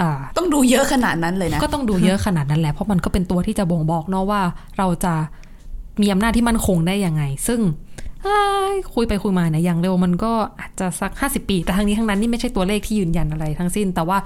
[0.00, 4.40] อ่าต้องดูเยอะขนาดนั้นเลยนะ ก็ต้องดูเยอะขนาดนั้นแหละ เพราะมันก็เป็นตัวที่จะบ่งบอกเนาะว่า
[4.78, 5.14] เราจะ
[6.00, 7.60] มีอำนาจที่มั่นคงได้ยังไง ซึ่ง
[8.22, 8.40] เอ้
[8.72, 14.18] ยคุยไปคุยมาเนี่ยอย่างเร็วมันก็อาจจะสัก 50 ปี แต่ทั้งนี้ทั้งนั้นนี่ไม่ใช่ตัวเลขที่ยืนยันอะไรทั้งสิ้น แต่ว่า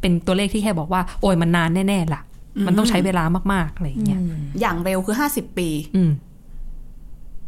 [0.00, 2.20] เป็นตัวเลขที่แค่บอกว่า โอ้ยมันนานแน่ๆล่ะ
[2.66, 4.20] มันต้องใช้เวลามากๆอะไรอย่างเงี้ย
[4.60, 6.10] อย่างเร็วคือ 50 ปี อืม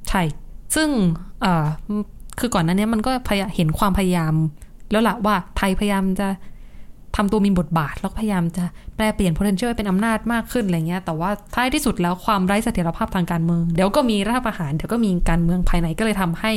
[0.08, 0.22] ใช่
[0.74, 0.88] ซึ่ง
[1.42, 1.66] เอ่อ
[2.38, 4.34] คือก่อนหนั้นเนี้ยมันก็พยายามเห็นความพยายาม
[4.90, 6.28] แล้วล่ะว่าไทยพยายามจะ
[7.20, 8.64] ทำตัวมีบทบาท แล้วก็พยายามจะ
[8.96, 16.52] แปลเปลี่ยน potential ให้เป็นอำนาจมากขึ้นอะไรเงี้ยแต่ว่าท้ายที่สุดแล้วความไร้เสถียรภาพทางการเมือง เดี๋ยวก็มีรัฐประหารเดี๋ยวก็มีการเมืองภายในก็เลยทำให้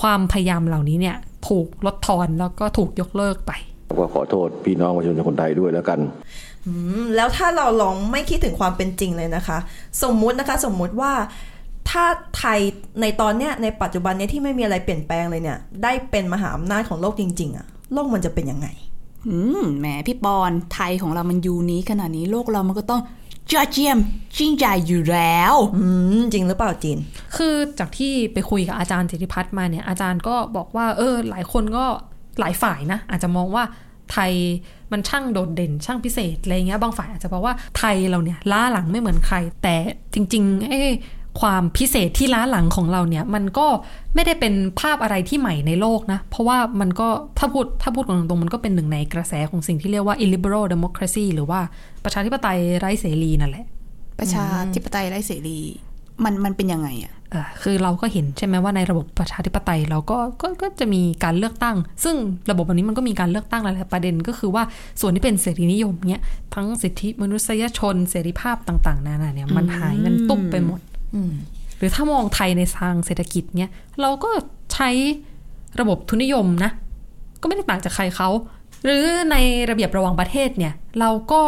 [0.00, 1.16] ความพยายามเหล่านี้เนี่ย
[1.48, 3.52] ถูกลดทอนแล้วก็ถูกยกเลิกไป
[3.98, 5.98] ก็ขอโทษพี่น้องประชาชนคนไทยด้วยแล้วกัน
[6.66, 9.58] อืมแล้วถ้าเราลองไม่คิดถึงความเป็นจริงเลยนะคะ
[10.02, 11.12] สมมุตินะคะสมมุติว่า
[11.90, 12.04] ถ้า
[12.38, 12.60] ไทย
[13.00, 18.68] ในตอนเนี้ยในปัจจุบันเนี้ยที่ไม่มีอะไรเปลี่ยนแปลงเลยเนี่ย ได้เป็นมหาอำนาจของโลกจริง ๆอะโลกมันจะเป็นยังไง
[19.28, 23.02] อืมแหมพี่ปอนไทยของเรามันยูนี้ขนาดนี้โลกเรามันก็ต้อง
[23.52, 23.98] ยอดเยี่ยม
[24.38, 25.86] ยิ่งใหญ่อยู่แล้ว อื
[26.18, 26.98] มจริงหรือเปล่าจีน
[27.36, 31.84] คือจากที่ไปคุยกับอาจารย์จิติพัฒน์มาเนี่ยอาจารย์ก็บอกว่า เออ หลายคนก็
[32.40, 33.64] หลายฝ่ายนะ อาจจะมองว่า
[34.12, 34.32] ไทย
[34.92, 39.76] มันช่างโดดเด่นช่างพิเศษอะไรเงี้ยบางฝ่ายอาจจะบอกว่าไทยเราเนี่ยล้าหลังไม่เหมือนใคร แต่
[40.14, 40.80] จริงๆไอ้
[41.40, 43.66] ความพิเศษที่ล้าหลังของเราเนี่ย มันก็
[44.14, 51.60] ไม่ได้เป็นภาพอะไรที่ใหม่ในโลกนะ เพราะว่ามันก็ถ้าพูดถ้าพูดกันตรงๆมันก็เป็นหนึ่งในกระแสของสิ่งที่เรียกว่า illiberal democracy หรือว่า
[52.04, 53.66] ประชาธิปไตยไร้เสรีนั่นแหละ
[54.18, 55.58] ประชาธิปไตยไร้เสรี
[56.24, 62.16] มันมันเป็นยังไงอะเอ่อคือเราก็เห็นใช่ไหมว่าในระบบประชาธิปไตยเราก็ก็ก็จะมีการเลือกตั้ง ซึ่ง
[62.50, 64.62] ระบบแบบนี้มันก็มีการเลือกตั้งหลายๆประเด็นก็คือว่า
[65.00, 66.22] ส่วนที่เป็นเสรีนิยมเนี่ย
[66.54, 70.80] ทั้งสิทธิมนุษยชนเสรีภาพต่าง ๆนานาเนี่ยมันหายกันตุ้มไปหมด
[71.78, 73.70] หรือถ้ามองไทยในทางเศรษฐกิจเนี่ย
[74.00, 74.30] เราก็
[74.74, 74.90] ใช้
[75.80, 76.70] ระบบทุนนิยมนะ
[77.40, 78.28] ก็ไม่ได้ต่างจากใครเขา
[78.84, 79.36] หรือใน
[79.70, 81.42] ระเบียบระหว่างประเทศเนี่ย เราก็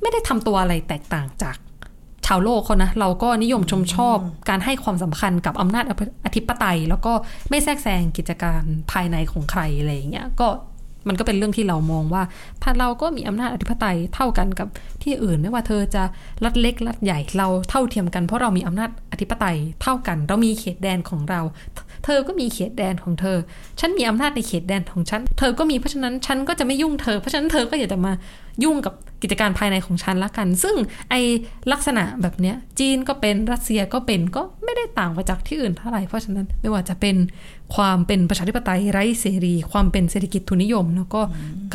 [0.00, 1.56] ไม่ได้ทำตัวอะไรแตกต่างจาก
[2.26, 5.84] ชาวโลกเขานะ เราก็นิยมชมชอบการให้ความสำคัญกับอำนาจ
[6.24, 7.12] อธิปไตย แล้วก็
[7.50, 10.48] ไม่แทรกแซงกิจการภายในของใครอะไรอย่างเงี้ยก็
[11.08, 12.22] มันก็เป็นเรื่องที่เรามองว่า
[12.62, 14.68] ถ้าเราก็มีอำนาจอธิปไตยเท่ากันกับ
[15.02, 16.02] ที่อื่นไม่ว่าเธอจะ
[16.44, 21.40] รัดเล็กรัดใหญ่เราเท่าเทียมกันเพราะเรามีอำนาจอธิปไตยเท่ากัน เรามีเขตแดนของเรา
[22.04, 23.38] เธอก็มีเขตแดนของเธอ
[23.80, 28.12] ฉันมีอำนาจในเขตแดนของฉัน เธอก็มีเพราะฉะนั้นฉันก็จะไม่ยุ่งเธอเพราะฉะนั้นเธอก็อย่าจะมา
[28.64, 30.76] ยุ่งกับกิจการภายในของฉันละกัน ซึ่ง
[31.10, 31.14] ไอ
[31.72, 37.16] ลักษณะแบบเนี้ยจีนก็เป็นรัสเซียก็เป็นก็ไม่ได้ต่างไปจากที่อื่นเท่าไหร่เพราะฉะนั้นไม่ว่าจะเป็น
[37.74, 41.20] ความเป็นประชาธิปไตยไร้เสรี ความเป็นเศรษฐกิจทุนนิยม แล้วก็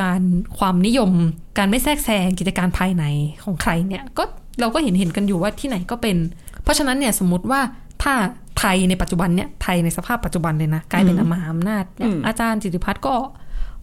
[0.01, 0.21] การ
[0.57, 1.11] ความนิยม
[1.57, 3.03] การไม่แทรกแซงกิจการภายใน
[3.43, 4.23] ของใครเนี่ยก็
[4.59, 6.17] เราก็เห็นเห็นกันอยู่ว่าที่ไหนก็เป็น
[6.63, 7.61] เพราะฉะนั้นเนี่ยสมมติว่า
[8.03, 8.13] ถ้า
[8.59, 13.15] ไทยในปัจจุบันเนี่ยไทยในสภาพปัจจุบันเลยนะกลายเป็นมหาอำนาจเนี่ยอาจารย์จิติพัฒน์ก็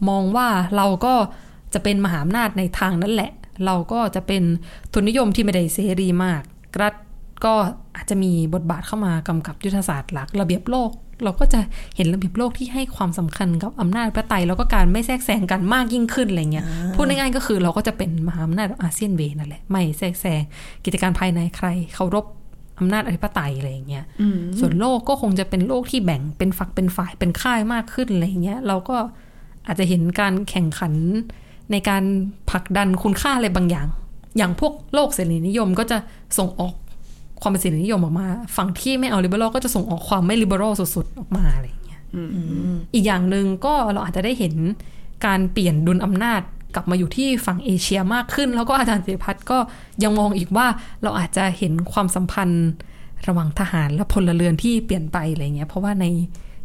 [0.09, 1.15] มองว่าเราก็
[1.75, 3.31] จะเป็นมหาอำนาจในทางนั้นแหละ
[3.67, 4.43] เราก็จะเป็น
[4.93, 6.43] ทุนนิยมที่ไม่ได้เสรีมาก
[6.83, 6.95] รัฐ
[7.45, 7.55] ก็
[7.97, 10.91] อาจจะมีบทบาทเข้ามากำกับยุทธศาสตร์หลัก ระเบียบโลก
[11.25, 11.61] เราก็จะ
[11.97, 20.41] เห็นระเบียบโลกที่ให้ความสำคัญกับอำนาจประไตยแล้วก็การไม่แทรกแซงกันมากยิ่งขึ้นอะไรเงี้ยพูดง่ายๆก็คือเราก็จะเป็นมหาอำนาจอาเซียนเวนั่นแหละไม่แทรกแซง
[20.85, 22.25] กิจการภายในใครเคารพ
[22.79, 24.05] อำนาจอธิปไตยอะไรอย่างเงี้ย
[24.59, 28.97] ส่วนโลกก็คงจะเป็นโลกที่แบ่งเป็นฝักเป็นฝ่ายเป็นค่ายมากขึ้นอะไรอย่างเงี้ย เราก็
[29.67, 30.95] อาจจะเห็นการแข่งขัน
[31.73, 32.03] ในการ
[32.51, 33.87] ผลักดันคุณค่าอะไรบางอย่าง
[34.37, 35.99] อย่างพวกโลกเสรีนิยมก็จะ
[36.39, 36.75] ส่งออก
[37.41, 42.01] ความเป็นเสรีนิยมออกมา ฝั่งที่ไม่เอาลิเบอรัลก็จะส่งออกความไม่ลิเบอรัลสุดๆ ออกมาอะไรอย่างเงี้ย
[42.95, 44.55] อีกอย่างหนึ่งก็เราอาจจะได้เห็น
[45.27, 46.41] การเปลี่ยนดุลอำนาจ
[46.75, 49.59] กลับมาอยู่ที่ฝั่งเอเชียมากขึ้น แล้วก็อาจารย์เจพัฒน์ก็
[50.03, 50.67] ยังมองอีกว่า
[51.03, 52.67] เราอาจจะเห็นความสัมพันธ์
[53.29, 56.05] ระหว่างทหารและพลเรือนที่เปลี่ยนไปอะไรเงี้ยเพราะว่าใน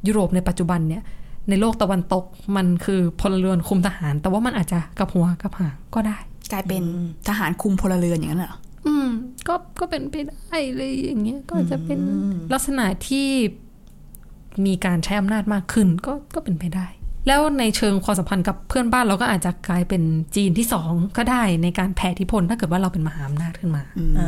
[0.08, 1.04] ยุโรปในปัจจุบันเนี่ย
[1.50, 2.24] ในโลกตะวันตก
[2.56, 6.18] มันคือพลเรือนคุมทหาร แต่ว่ามันอาจจะกับหัวกับหางก็ได้
[6.52, 6.84] กลายเป็น
[7.28, 8.56] ทหารคุมพลเรือนอย่างนั้นเหรอ
[8.88, 9.08] อืม
[9.48, 12.00] ก็ก็เป็นไปได้เลยอย่างเงี้ยก็จะเป็น
[12.54, 13.28] ลักษณะที่
[14.66, 16.88] มีการใช้อำนาจมากขึ้นก็ก็เป็นไปได้
[17.28, 20.04] แล้วในเชิงความสัมพันธ์กับเพื่อนบ้านเราก็อาจจะกลายเป็น
[20.36, 23.84] จีนที่สองก็ได้ในการแผ่อิทธิพลถ้าเกิดว่าเราเป็นมหาอำนาจขึ้นมา
[24.18, 24.28] อ่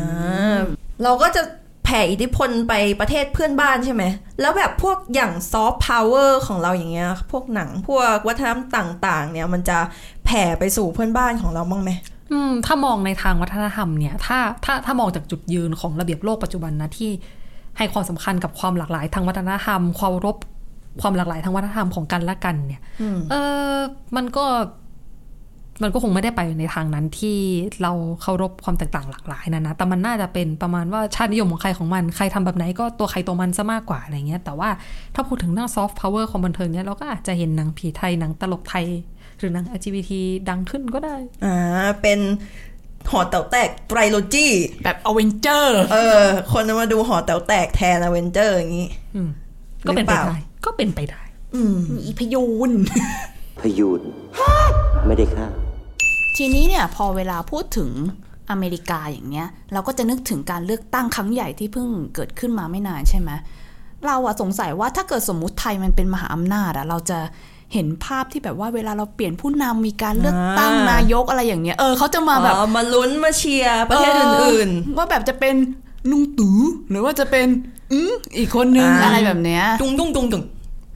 [0.56, 0.58] า
[1.04, 4.04] เราก็จะแผ่อิทธิพลไปประเทศเพื่อนบ้านใช่ไหม
[4.42, 9.78] แล้วแบบพวกอย่างซอฟต์พาวเวอร์ของเราอย่างเงี้ย พวกหนังพวกวัฒนธรรมต่างๆ เนี่ยมันจะ
[10.26, 11.92] แผ่ไปสู่เพื่อนบ้านของเราบ้างไหม
[12.32, 17.12] อืมถ้ามองในทางวัฒนธรรมเนี่ย ถ้าถ้าถ้ามองจากจุดยืนของระเบียบโลกปัจจุบันนะที่
[17.78, 20.38] ให้ความสำคัญกับความหลากหลายทางวัฒนธรรม ความรบ
[21.02, 22.82] ความหลากหลายทางวัฒนธรรมของกันและกันเนี่ย
[23.30, 23.36] เอ
[23.74, 23.76] อ
[24.16, 24.46] มันก็
[25.84, 27.38] มันก็คงไม่ได้ไปในทางนั้นที่
[27.82, 27.92] เรา
[28.22, 34.70] เคารพความแตกต่างหลากหลายนะนะ แต่มันน่าจะเป็นประมาณว่าชาตินิยมของใครของมัน ใครทำแบบไหนก็ตัวใครตัวมันซะมากกว่าอะไรเงี้ย แต่ว่า
[35.16, 38.86] ถ้าพูดถึงเรื่องซอฟต์พาวเวอร์ของบันเทิงเนี่ยเราก็อาจจะเห็นหนังผีไทยหนังตลกไทย
[39.38, 40.12] หรือหนัง LGBT
[40.50, 41.16] ดังขึ้นก็ได้
[41.46, 41.56] อ่า
[42.02, 42.20] เป็น
[43.12, 44.48] หอแต๋วแตก trilogy
[44.84, 49.30] แบบอเวนเจอร์ เออ คนมาดูหอแต๋วแตกแทนอเวนเจอร์อย่างนี้อืม
[49.88, 51.22] ก็เป็นไปหรือเปล่าได้ ก็เป็นไปได้
[51.56, 52.72] อืมอีพยูน
[53.62, 54.02] พยูน
[55.08, 55.48] ไม่ได้ฆ่า
[56.44, 57.90] ทีนี้เนี่ยพอเวลาพูดถึง
[58.50, 63.30] อเมริกาอย่างเนี้ย เราก็จะนึกถึงการเลือกตั้งครั้งใหญ่ที่เพิ่งเกิดขึ้นมาไม่นานใช่ไหม
[64.06, 67.20] เราอะสงสัยว่าถ้าเกิดสมมุติไทยมันเป็นมหาอำนาจอะเราจะ
[67.74, 75.56] เห็นภาพที่แบบว่าเวลาเราเปลี่ยนผู้นำมีการเลือกตั้งอ่านนายกอะไรอย่างเงี้ยเออเขาจะมาแบบอ๋อมาลุ้นมาเชียร์ประเทศอื่นเว่าแบบจะเป็น
[76.12, 76.56] ลุงตู่
[76.90, 77.48] หรือว่าจะเป็น
[77.92, 80.44] อืมอีกคนนึงอ่าอะไรแบบเนี้ยๆตุ้งตุ้งตุ้งตุ้ง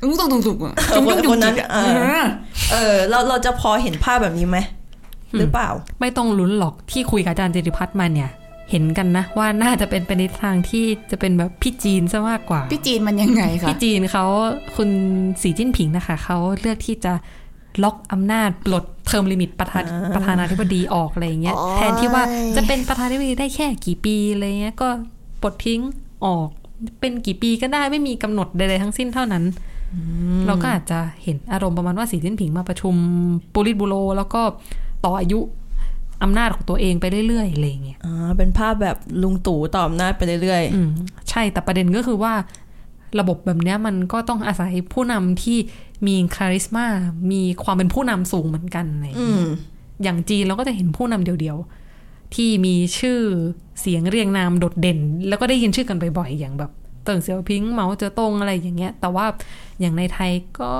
[0.03, 0.57] ลุงตู่ตุงตุง
[0.89, 1.77] เออคนคนนั้นเอ
[2.21, 2.23] อ
[2.71, 4.57] เออเราเราจะพอเห็นภาพแบบนี้ไหม
[5.37, 5.69] หรือเปล่า
[6.01, 8.29] ไม่ต้องลุ้นหรอกที่คุยกับอาจารย์เจริพัฒน์มาเนี่ย
[8.71, 14.25] เห็นกันนะ ว่าน่าจะเป็นไปในทางที่จะเป็นแบบพี่จีนซะมากกว่า พี่จีนมันยังไงคะพี่จีนเขา
[14.75, 14.89] คุณ
[15.41, 17.13] สีจิ้นผิงนะคะเขาเลือกที่จะ
[17.83, 19.83] ล็อกอำนาจปลดเทอมลิมิตประธาน
[20.15, 22.23] ประธานาธิบดีออกอะไรอย่างเงี้ยแทนที่ว่า
[22.55, 24.89] จะเป็นประธานาธิบดีได้แค่กี่ปีอะไรเงี้ยก็
[25.41, 25.81] ปลดทิ้ง
[26.25, 26.49] ออก
[26.99, 29.43] เป็นกี่ปีก็ได้ไม่มีกำหนดใดๆทั้งสิ้นเท่านั้น
[30.47, 32.95] เราก็อาจจะเห็นอารมณ์ประมาณว่าสีจิ้นผิงมาประชุม
[33.53, 34.41] ปูริตบูโร แล้วก็
[35.05, 35.39] ต่ออายุ
[36.23, 40.89] อำนาจของตัวเองไปเรื่อยๆอะไรอย่างเงี้ยอ่าเป็นภาพแบบลุงตู่ต่ออำนาจไปเรื่อยอืม
[41.29, 42.33] ใช่แต่ประเด็นก็คือว่า
[43.19, 45.57] ระบบแบบเนี้ยมันก็ต้องอาศัยผู้นำที่
[46.07, 46.85] มีคาริสมา
[47.31, 49.49] มีความเป็นผู้นำสูงเหมือนกันอะไรอย่างๆอืเงี้ยม
[50.03, 53.19] อย่างจีนเราก็จะเห็นผู้นำเดียวๆที่มีชื่อ
[53.79, 56.71] เสียงเรียงนามโดดเด่น แล้วก็ได้ยินชื่อกันบ่อยๆอย่างแบบ
[57.05, 59.25] เติ่งเสี่ยวพิงเหมาเจ๋อตงอะไรอย่างเงี้ย แต่ว่า
[59.79, 60.31] อย่างในไทย
[60.61, 60.73] ก็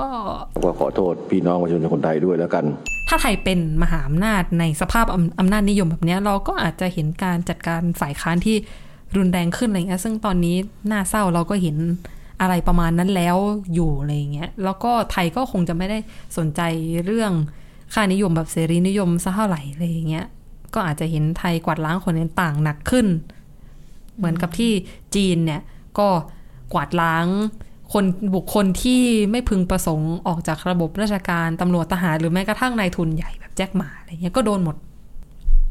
[0.64, 2.64] ก็ขอโทษพี่น้องประชาชนคนไทยด้วยแล้วกัน
[3.08, 8.56] ถ้าไทยเป็นมหาอำนาจในสภาพอำอำนาจนิยมแบบเนี้ยเราก็อาจจะเห็นการจัดการฝ่ายค้านที่
[9.16, 10.56] รุนแรงขึ้นอะไรเงี้ยซึ่งตอนนี้
[10.90, 11.76] น่าเศร้าเราก็เห็น
[12.40, 13.36] อะไรประมาณนั้นแล้ว
[13.74, 15.98] อยู่อะไรเงี้ยแล้วก็ไทยก็คงจะไม่ได้
[16.38, 16.60] สนใจ
[17.06, 17.32] เรื่อง
[17.94, 20.26] ค่านิยมแบบเสรีนิยมซะเท่าไหร่อะไรเงี้ย
[20.74, 23.06] ก็อาจจะเห็นไทยกวาดล้างคนต่างหนักขึ้น
[24.16, 24.72] เหมือนกับที่
[25.14, 25.60] จีนเนี่ย
[25.98, 26.08] ก็
[26.72, 27.26] กวาดล้าง
[27.92, 34.76] คนบุคคลที่ไม่พึงประสงค์ออกจากระบบราชการตำรวจทหารหรือแม้กระทั่งนายทุนใหญ่แบบแจ็คหมาอะไรเงี้ยก็โดนหมด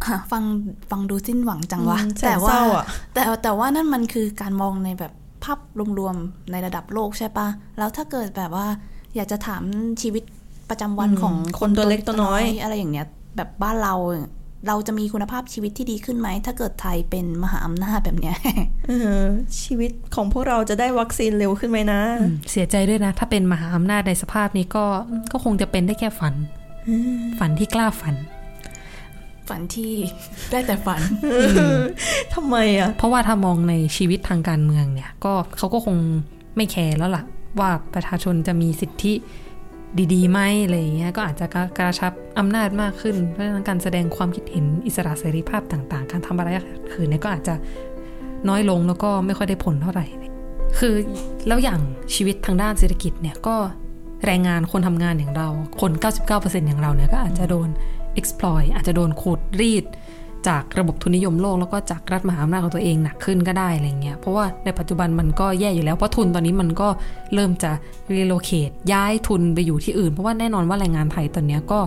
[0.06, 0.44] อะฟัง
[0.90, 5.14] ฟังดูสิ้นหวังจังวะอืมแสนแต่ว่าเศร้าอะแต่แต่ว่านั่นมันคือการมองในแบบ
[5.44, 5.60] ภาพ
[6.00, 7.48] รวมๆในระดับโลกใช่ปะ
[7.78, 8.68] แล้วถ้าเกิดแบบว่า
[9.16, 9.64] อยากจะถาม
[10.02, 10.24] ชีวิต
[10.70, 13.08] ประจำวันอืมของคนตัวเล็กตัวน้อย อะไรอย่างเงี้ย
[13.38, 13.96] แบบบ้านเรา
[14.68, 18.38] เราจะมีคุณภาพชีวิตที่ดีขึ้นไหม ถ้าเกิดไทยเป็นมหาอำนาจแบบเนี้ย
[18.88, 18.92] เอ
[19.22, 19.24] อ
[19.64, 22.00] ชีวิตของพวกเราจะได้วัคซีนเร็วขึ้นไหมนะ
[22.52, 24.86] เสียใจด้วยนะ ถ้าเป็นมหาอำนาจในสภาพนี้ก็
[25.32, 26.34] ก็คงจะเป็นได้แค่ฝัน
[27.40, 28.16] ฝันที่กล้าฝัน
[29.50, 29.94] ฝันที่
[30.52, 31.02] ได้แต่ฝัน
[32.34, 35.98] ทำไมอะ เพราะว่าถ้ามองในชีวิตทางการเมืองเนี่ย ก็เขาก็คง
[36.56, 37.24] ไม่แคร์แล้วล่ะ
[37.60, 39.14] ว่าประชาชนจะมีสิทธิ
[40.14, 41.46] ดีๆไหมอะไรอย่างเงี้ยก็อาจจะ
[41.78, 46.50] กระชับอำนาจมากขึ้น เพราะฉะนั้นการแสดงความคิดเห็นอิสระเสรีภาพต่าง ๆ การทำอะไร
[46.92, 47.56] คืนเนี่ยก็อาจจะ
[48.50, 50.06] น้อยลงแล้วก็ไม่ค่อยได้ผลเท่าไหร่
[50.78, 50.96] คือ
[51.48, 51.80] แล้วอย่าง
[52.16, 53.56] ชีวิตทางด้านเศรษฐกิจเนี่ยก็
[54.26, 55.50] แรงงานคนทำงานอย่างเรา
[55.82, 55.92] คน
[56.30, 57.70] 99%อย่างเราเนี่ยก็อาจจะโดน
[58.20, 59.86] exploit อาจจะโดนขูดรีด
[60.48, 66.88] จากระบบทุนนิยมโลกแล้วก็จากรัฐมหาอำนาจของตัวเองหนักขึ้นก็ได้อะไรเงี้ยเพราะว่าในปัจจุบันมันก็แย่อยู่แล้วเพราะทุนตอนนี้มันก็
[67.34, 67.72] เริ่มจะ
[68.16, 71.80] relocate ย้ายทุนไปอยู่ที่อื่น เพราะว่าแน่นอนว่าแรงงานไทยตอนนี้ก็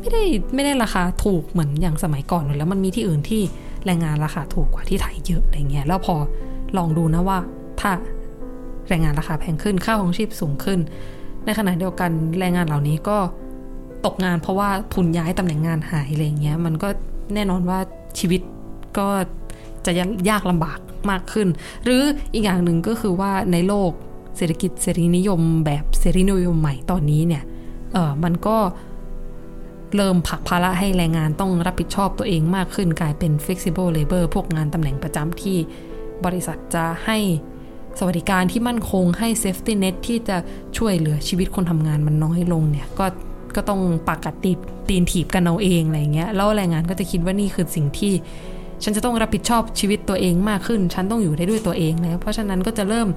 [0.00, 0.22] ไม่ได้
[0.54, 3.42] ไม่ได้ราคาถูกเหมือนอย่างสมัยก่อนอยู่แล้วมันมีที่อื่นที่
[3.86, 6.16] แรงงานราคาถูกกว่าที่ไทยเยอะอะไรเงี้ยแล้วพอ
[6.76, 7.38] ลองดูนะว่า
[7.80, 7.90] ถ้า
[8.88, 10.78] แรงงานราคาแพงขึ้นค่าของชีพสูงขึ้น
[11.44, 13.18] ในขณะเดียวกันแรงงานเหล่านี้ก็
[14.06, 16.88] ตกงานเพราะว่าทุนย้ายตำแหน่งงานหายอะไรเงี้ยมันก็
[17.36, 17.78] แน่นอนว่า
[18.18, 18.40] ชีวิต
[18.98, 19.08] ก็
[19.86, 19.92] จะ
[20.30, 20.78] ยากลำบาก
[21.10, 21.48] มากขึ้น
[21.84, 22.02] หรือ
[22.32, 23.90] อีกอย่างหนึ่งก็คือว่าในโลก
[24.36, 27.42] เศรษฐกิจเสรีนิยมแบบเสรีนิยมใหม่ตอนนี้เนี่ย
[27.92, 28.56] เออมันก็
[29.96, 35.56] เริ่มผลักภาระให้แรงงานต้องรับผิดชอบตัวเองมากขึ้นกลายเป็น flexible labor พวกงานตำแหน่งประจำที่
[36.24, 37.18] บริษัทจะให้
[37.98, 40.36] สวัสดิการที่มั่นคงให้ safety net ที่จะ
[40.78, 43.06] ช่วยเหลือชีวิตคนทำงานมันน้อยลงเนี่ย ก็
[43.56, 44.52] ก็ต้องปากกัดตี
[44.88, 48.12] ตีนถีบกันเอาเองอะไรเงี้ยแล้วแรงงานก็จะคิดว่านี่คือสิ่งที่
[48.84, 53.08] ฉันจะต้องรับผิดชอบชีวิตตัวเองมากขึ้น ฉันต้องอยู่ได้ด้วยตัวเองแล้วเพราะฉะนั้นก็จะเริ่ม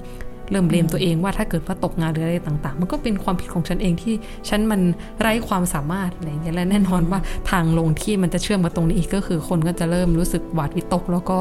[0.50, 4.14] เริ่มเลมตัวเองว่าถ้าเกิดว่าตกงานหรืออะไรต่างๆ มันก็เป็นความผิดของฉันเองที่
[4.48, 4.80] ฉันมัน
[5.20, 7.20] ไร้ความสามารถอะไรเงี้ยและแน่นอนว่า
[7.50, 11.36] ทางลงที่มันจะเชื่อมกับตรงนี้อีกก็คือคนก็จะเริ่มรู้สึกหวาดวิตก แล้วก็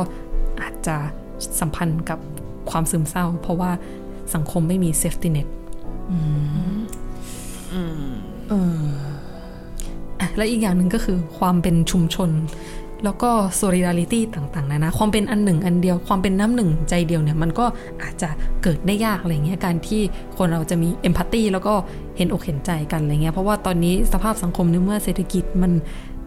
[0.62, 0.96] อาจจะ
[1.60, 2.20] สัมพันธ์กับ
[2.70, 3.72] ความซึมเศร้า เพราะว่า
[4.36, 5.48] สังคมไม่มี safety net
[7.74, 8.33] อะ
[10.38, 12.30] และอีกอย่างหนึ่งก็คือความเป็นชุมชน
[13.04, 17.66] แล้วก็ solidarity ต่างๆ นะนะ ความเป็นอันหนึ่งอันเดียว ความเป็นน้ำหนึ่งใจเดียวเนี่ย มันก็
[18.02, 18.30] อาจจะ
[18.64, 20.02] เกิดได้ยากอะไรเงี้ย การที่
[20.38, 21.74] คนเราจะมี empathy แล้วก็
[22.18, 25.72] เห็นอกเห็นใจกันอะไรเงี้ย เพราะว่าตอนนี้สภาพสังคมในเมื่อเศรษฐกิจมัน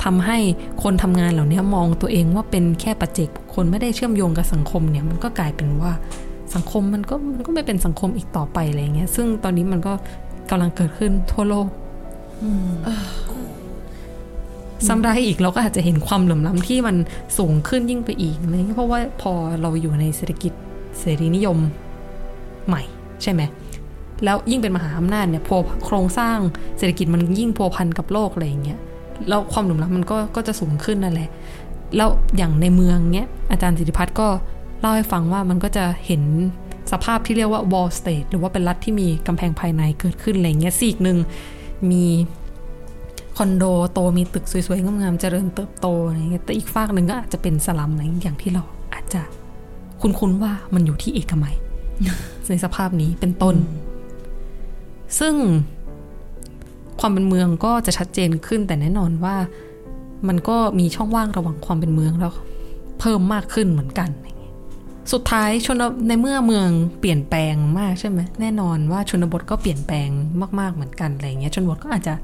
[0.04, 0.38] ทำให้
[0.82, 5.92] คนทำงานเหล่านี้มองตัวเองว่าเป็นแค่ปัจเจกคคนไม่ได้เชื่อมโยงกับสังคมเนี่ย มันก็กลายเป็นว่า
[6.54, 9.92] สังคมมันก็มันก็ไม่เป็นสังคมอีกต่อไปอะไรเงี้ย ซึ่งตอนนี้มันก็
[10.50, 11.66] กำลังเกิดขึ้นทั่วโลก
[14.86, 16.96] ซ้ำได้อีกเราก็อาจจะเห็นความเหลื่อมล้ำที่มัน
[17.38, 20.52] สูงขึ้นยิ่งไปอีกอะไรเงี้ยเพราะว่าพอเราอยู่ในเศรษฐกิจ
[20.98, 21.58] เสรีนิยม
[22.66, 22.82] ใหม่
[23.22, 23.42] ใช่ไหม
[24.24, 26.38] แล้วยิ่งเป็นมหาอำนาจเนี่ยพัวโครงสร้าง
[26.78, 28.78] เศรษฐกิจมันยิ่งพัวพันกับโลกอะไรอย่างเงี้ย
[29.28, 31.28] แล้วความเหลื่อมล้ำมันก็ก็จะสูงขึ้นนั่นแหละ
[31.96, 34.28] แล้วอย่างในเมืองเนี้ยอาจารย์สิทธิพัฒน์ก็
[34.80, 36.22] เล่าให้ฟังว่ามันก็จะเห็น
[36.92, 41.18] สภาพที่เรียกว่า wall state หรือว่าเป็นรัฐที่มีกำแพงภายในเกิดขึ้นอะไรเงี้ยซีกหนึ่ง
[41.90, 42.04] มี
[43.36, 48.62] คอนโดโตมีตึกสวยๆงามๆเจริญเติบโตอะไรเงี้ยแต่อีกฝากหนึ่งก็อาจจะเป็นสลัมอะไรอย่างที่เรา
[48.94, 49.20] อาจจะ
[50.00, 51.54] คุ้นๆว่ามันอยู่ที่เอกมัย
[52.48, 53.56] ในสภาพนี้เป็นต้น
[55.18, 55.34] ซึ่ง
[57.00, 59.36] ความเป็นเมืองก็จะชัดเจนขึ้นแต่แน่นอนว่า
[60.28, 62.32] มันก็มีช่องว่างระหว่างความเป็นเมืองแล้ว
[63.00, 64.35] เพิ่มมากขึ้นเหมือนกันอย่าง
[65.12, 66.68] สุดท้ายชนในเมื่อเมือง
[67.00, 70.08] เปลี่ยนแปลงมากใช่ไหมแน่นอนว่าชนบทก็เปลี่ยนแปลง
[70.60, 72.14] มาก ๆเหมือนกันอะไรเงี้ยชนบทก็อาจจะ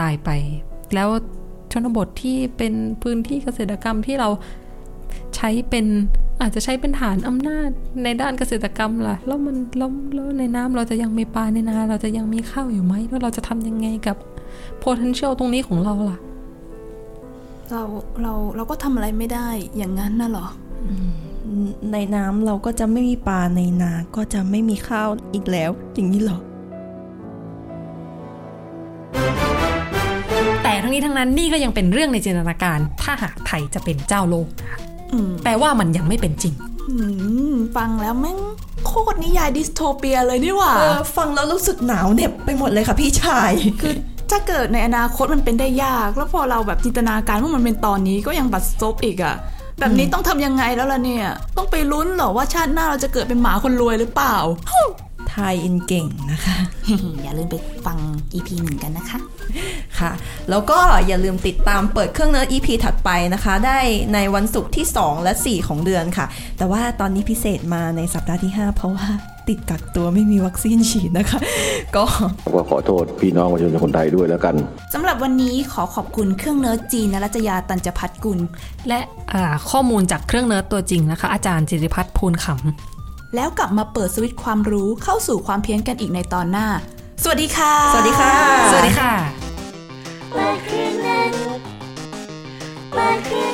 [0.00, 0.30] ตายไป
[0.94, 1.08] แล้ว
[1.72, 4.28] ชนบทที่เป็นพื้นที่เกษตรกรรมที่เรา
[5.36, 5.86] ใช้เป็น
[6.40, 7.68] อาจจะใช้เป็นฐานอำนาจ
[8.04, 14.16] ในด้านเกษตรกรรมล่ะแล้วมันแล้วแล้วในน้ำเราจะยังมีปลาในนาเราจะยังมีข้าวอยู่ไหมแล้วเราจะทำยังไงกับ
[14.82, 16.18] potential ตรงนี้ของเราล่ะ
[17.70, 17.82] เรา
[18.22, 20.46] เราเราก็ทำอะไรไม่ได้อย่างนั้นน่ะเหรอ
[20.88, 20.90] อ
[21.92, 26.38] ในน้ำเราก็จะไม่มีปลาในนาก็จะไม่มีข้าวอีกแล้ว อย่างนี้เหรอ
[30.62, 34.78] แต่ทั้งนี้ทั้งนั้นนี่ก็ยังเป็นเรื่องในจินตนาการ ถ้าหากไทยจะเป็นเจ้าโลกนะคะ
[35.12, 36.54] อืมแปลว่ามันยังไม่เป็นจริง
[36.88, 36.96] อื
[37.52, 38.38] มฟังแล้วแม่ง
[38.86, 43.94] โคตรนิยายดิสโทเปียเลยนี่หว่าเออฟังแล้วรู้สึกหนาวเหน็บไปหมดเลยค่ะพี่ชายคือ
[44.30, 49.36] ถ้าเกิดในอนาคตมันเป็นได้ยาก แล้วพอเราแบบจินตนาการว่ามันเป็นตอนนี้ก็ยังบัดซบอีกอะ
[49.78, 54.36] แบบนี้ต้องทำยังไงแล้วล่ะเนี่ย ต้องไปลุ้นเหรอว่าชาติหน้าเราจะเกิดเป็นหมาคนรวยหรือเปล่า
[55.30, 56.56] ไทยอินเก่งนะคะ
[57.22, 57.56] อย่าลืมไป
[57.86, 57.98] ฟัง
[58.32, 59.18] EP หนึ่งกันนะคะ
[59.98, 60.12] ค่ะ
[60.50, 63.78] แล้วก็อย่าลืมติดตามเปิดเครื่องเนื้อ EP ถัดไปนะคะ ได้
[64.14, 66.26] ในวันศุกร์ที่ 2 และ 4 ของเดือนค่ะ
[66.58, 69.08] แต่ว่าตอนนี้พิเศษมาในสัปดาห์ที่ 5 เพราะว่า
[69.48, 71.38] ติดกักตัวไม่มีวัคซีนฉีดนะคะ
[71.96, 72.04] ก็
[72.54, 74.54] ก็ขอโทษพี่น้องประชาชนคนไทยด้วยแล้วกัน
[74.94, 78.38] สำหรับวันนี้ขอขอบคุณเครื่องเนื้อจีนนรัจยาตันจพัฒกุล
[78.88, 79.00] และ
[79.70, 86.66] ข้อมูลจากเครื่องเนื้อตัวจริงนะคะ อาจารย์จิริพัฒน์ภูลขำแล้วกลับมาเปิดสวิตช์ความรู้เข้าสู่ความเพี้ยนกันอีกในตอนหน้า
[87.22, 88.32] สวัสดีค่ะ สวัสดีค่ะ
[88.70, 89.12] สวัสดีค่ะ
[90.32, 90.56] เปิด
[93.28, 93.51] คื